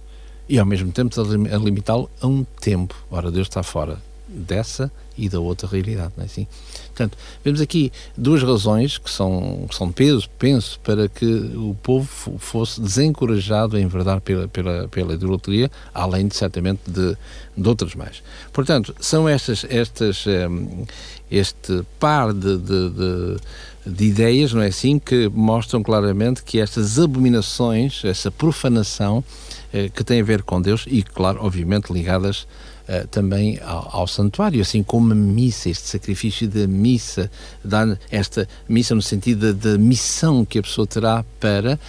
e 0.48 0.60
ao 0.60 0.66
mesmo 0.66 0.92
tempo 0.92 1.16
a 1.20 1.58
limitá-lo 1.58 2.10
a 2.22 2.28
um 2.28 2.44
tempo. 2.44 2.96
Ora, 3.10 3.32
Deus 3.32 3.48
está 3.48 3.64
fora 3.64 4.02
dessa 4.28 4.92
e 5.18 5.30
da 5.30 5.40
outra 5.40 5.68
realidade, 5.68 6.14
não 6.16 6.24
é 6.24 6.26
assim? 6.26 6.48
Portanto, 6.88 7.18
vemos 7.44 7.62
aqui 7.62 7.92
duas 8.18 8.42
razões 8.44 8.98
que 8.98 9.10
são, 9.10 9.66
que 9.68 9.76
são 9.76 9.92
peso, 9.92 10.30
penso, 10.38 10.80
para 10.82 11.08
que 11.08 11.26
o 11.26 11.76
povo 11.82 12.38
fosse 12.38 12.80
desencorajado 12.80 13.78
a 13.78 13.82
enverdar 13.82 14.22
pela, 14.22 14.48
pela, 14.48 14.88
pela 14.88 15.14
idolatria, 15.14 15.72
além 15.94 16.28
de, 16.28 16.36
certamente, 16.36 16.82
de, 16.88 17.18
de 17.58 17.70
outras 17.70 17.96
mais. 17.96 18.24
Portanto, 18.52 18.96
são 19.00 19.28
estas, 19.28 19.66
estas, 19.70 20.26
um, 20.28 20.86
este 21.32 21.84
par 22.00 22.34
de, 22.34 22.58
de, 22.58 22.90
de 22.90 23.38
de 23.86 24.06
ideias, 24.06 24.54
não 24.54 24.62
é 24.62 24.68
assim, 24.68 24.98
que 24.98 25.28
mostram 25.28 25.84
claramente 25.84 26.44
que 26.44 26.60
estas 26.60 26.98
abominações, 26.98 28.04
essa 28.06 28.32
profanação, 28.32 29.24
eh, 29.74 29.90
que 29.90 30.04
tem 30.04 30.22
a 30.22 30.24
ver 30.24 30.42
com 30.44 30.62
Deus 30.62 30.86
e, 30.88 31.04
claro, 31.04 31.40
obviamente 31.42 31.92
ligadas 31.92 32.48
Uh, 32.84 33.08
também 33.08 33.58
ao, 33.62 34.02
ao, 34.02 34.08
santuário, 34.08 34.60
assim 34.60 34.84
como 34.84 35.14
a 35.14 35.16
missa, 35.16 35.70
este 35.70 35.88
sacrifício 35.88 36.50
da 36.50 36.68
missa, 36.68 37.32
dar 37.64 37.98
esta 38.12 38.46
missa 38.68 38.94
no 38.94 39.02
sentido 39.02 39.54
da, 39.54 39.78
missão 39.78 40.44
que 40.44 40.60
a 40.60 40.62
pessoa 40.62 40.86
terá 40.86 41.24
para 41.40 41.80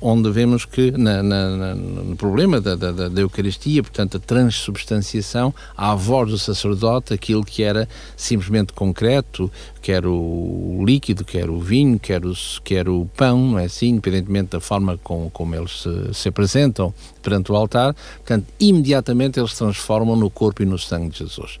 onde 0.00 0.30
vemos 0.30 0.64
que 0.64 0.90
na, 0.92 1.22
na, 1.22 1.74
no 1.74 2.16
problema 2.16 2.60
da, 2.60 2.74
da, 2.74 3.08
da, 3.08 3.20
Eucaristia, 3.20 3.82
portanto, 3.82 4.16
a 4.16 4.20
transubstanciação, 4.20 5.54
à 5.76 5.94
voz 5.94 6.30
do 6.30 6.38
sacerdote, 6.38 7.12
aquilo 7.12 7.44
que 7.44 7.62
era 7.62 7.88
simplesmente 8.16 8.72
concreto, 8.72 9.50
quer 9.80 10.06
o 10.06 10.82
líquido, 10.84 11.24
quer 11.24 11.50
o 11.50 11.58
vinho, 11.58 11.98
quer, 11.98 12.24
os, 12.24 12.60
quer 12.62 12.88
o 12.88 13.08
pão, 13.16 13.38
não 13.38 13.58
é 13.58 13.64
assim, 13.64 13.88
independentemente 13.88 14.50
da 14.50 14.60
forma 14.60 14.98
com, 15.02 15.30
como 15.30 15.54
eles 15.54 15.82
se, 15.82 16.14
se 16.14 16.28
apresentam 16.28 16.94
perante 17.22 17.50
o 17.50 17.56
altar, 17.56 17.94
portanto, 18.16 18.46
imediatamente 18.60 19.40
eles 19.40 19.52
se 19.52 19.58
transformam 19.58 20.16
no 20.16 20.30
corpo 20.30 20.62
e 20.62 20.66
no 20.66 20.78
sangue 20.78 21.08
de 21.08 21.18
Jesus. 21.18 21.58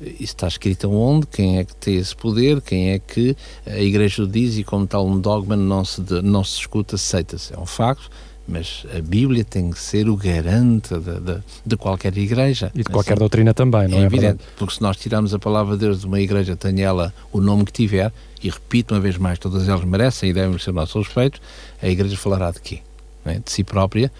Isso 0.00 0.34
está 0.34 0.46
escrito 0.46 0.90
onde, 0.90 1.26
quem 1.26 1.58
é 1.58 1.64
que 1.64 1.74
tem 1.74 1.96
esse 1.96 2.14
poder, 2.14 2.60
quem 2.60 2.90
é 2.90 2.98
que 2.98 3.36
a 3.66 3.80
Igreja 3.80 4.26
diz 4.26 4.58
e 4.58 4.64
como 4.64 4.86
tal 4.86 5.06
um 5.06 5.18
dogma 5.18 5.56
não 5.56 5.84
se, 5.84 6.02
não 6.22 6.44
se 6.44 6.58
escuta, 6.58 6.96
aceita-se. 6.96 7.54
É 7.54 7.58
um 7.58 7.64
facto, 7.64 8.10
mas 8.46 8.86
a 8.94 9.00
Bíblia 9.00 9.44
tem 9.44 9.70
que 9.70 9.80
ser 9.80 10.08
o 10.08 10.16
garante 10.16 10.94
de, 10.94 11.20
de, 11.20 11.42
de 11.64 11.76
qualquer 11.76 12.16
igreja. 12.16 12.70
E 12.74 12.78
de 12.78 12.84
qualquer 12.84 13.14
assim, 13.14 13.20
doutrina 13.20 13.52
também, 13.52 13.88
não 13.88 13.98
é? 13.98 14.02
É 14.02 14.04
evidente, 14.04 14.20
verdade? 14.20 14.50
porque 14.56 14.74
se 14.74 14.82
nós 14.82 14.96
tirarmos 14.96 15.34
a 15.34 15.38
palavra 15.38 15.74
de 15.74 15.80
Deus 15.80 16.00
de 16.00 16.06
uma 16.06 16.20
igreja, 16.20 16.54
tenha 16.56 16.84
ela 16.84 17.14
o 17.32 17.40
nome 17.40 17.64
que 17.64 17.72
tiver, 17.72 18.12
e 18.42 18.48
repito 18.48 18.94
uma 18.94 19.00
vez 19.00 19.16
mais, 19.16 19.38
todas 19.38 19.68
elas 19.68 19.84
merecem 19.84 20.30
e 20.30 20.32
devem 20.32 20.56
ser 20.58 20.70
o 20.70 20.74
nosso 20.74 20.98
respeito, 20.98 21.40
a 21.82 21.88
igreja 21.88 22.16
falará 22.16 22.50
de 22.50 22.60
quê? 22.60 22.80
É? 23.24 23.38
De 23.38 23.50
si 23.50 23.64
própria. 23.64 24.12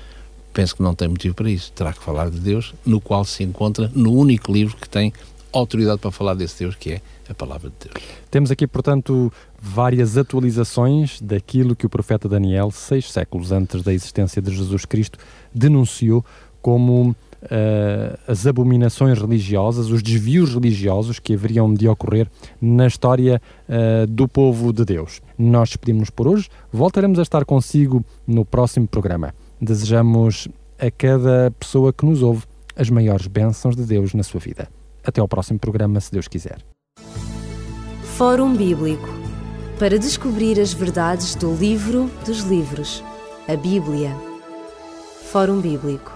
Penso 0.52 0.74
que 0.74 0.82
não 0.82 0.94
tem 0.94 1.06
motivo 1.06 1.34
para 1.34 1.50
isso. 1.50 1.70
Terá 1.72 1.92
que 1.92 2.02
falar 2.02 2.30
de 2.30 2.40
Deus, 2.40 2.74
no 2.84 2.98
qual 2.98 3.24
se 3.26 3.44
encontra 3.44 3.90
no 3.94 4.12
único 4.12 4.50
livro 4.50 4.74
que 4.76 4.88
tem 4.88 5.12
autoridade 5.58 6.00
para 6.00 6.10
falar 6.10 6.34
desse 6.34 6.60
Deus 6.60 6.74
que 6.74 6.92
é 6.92 7.00
a 7.28 7.34
palavra 7.34 7.70
de 7.70 7.88
Deus. 7.88 8.04
Temos 8.30 8.50
aqui, 8.50 8.66
portanto, 8.66 9.32
várias 9.60 10.16
atualizações 10.16 11.20
daquilo 11.20 11.74
que 11.74 11.86
o 11.86 11.88
profeta 11.88 12.28
Daniel, 12.28 12.70
seis 12.70 13.10
séculos 13.10 13.52
antes 13.52 13.82
da 13.82 13.92
existência 13.92 14.40
de 14.40 14.54
Jesus 14.54 14.84
Cristo, 14.84 15.18
denunciou 15.54 16.24
como 16.62 17.10
uh, 17.10 18.18
as 18.26 18.46
abominações 18.46 19.18
religiosas, 19.18 19.88
os 19.88 20.02
desvios 20.02 20.54
religiosos 20.54 21.18
que 21.18 21.34
haveriam 21.34 21.72
de 21.72 21.88
ocorrer 21.88 22.28
na 22.60 22.86
história 22.86 23.40
uh, 23.68 24.06
do 24.06 24.26
povo 24.26 24.72
de 24.72 24.84
Deus. 24.84 25.20
Nós 25.38 25.70
despedimos-nos 25.70 26.10
por 26.10 26.28
hoje, 26.28 26.48
voltaremos 26.72 27.18
a 27.18 27.22
estar 27.22 27.44
consigo 27.44 28.04
no 28.26 28.44
próximo 28.44 28.86
programa. 28.86 29.34
Desejamos 29.60 30.48
a 30.78 30.90
cada 30.90 31.50
pessoa 31.58 31.92
que 31.92 32.04
nos 32.04 32.22
ouve 32.22 32.44
as 32.74 32.90
maiores 32.90 33.26
bênçãos 33.26 33.74
de 33.74 33.84
Deus 33.84 34.12
na 34.12 34.22
sua 34.22 34.40
vida. 34.40 34.68
Até 35.06 35.20
ao 35.20 35.28
próximo 35.28 35.58
programa, 35.58 36.00
se 36.00 36.10
Deus 36.10 36.26
quiser. 36.26 36.58
Fórum 38.16 38.56
Bíblico 38.56 39.08
para 39.78 39.98
descobrir 39.98 40.58
as 40.58 40.72
verdades 40.72 41.34
do 41.34 41.54
livro 41.54 42.10
dos 42.24 42.40
livros, 42.40 43.04
a 43.46 43.54
Bíblia. 43.54 44.16
Fórum 45.30 45.60
Bíblico 45.60 46.15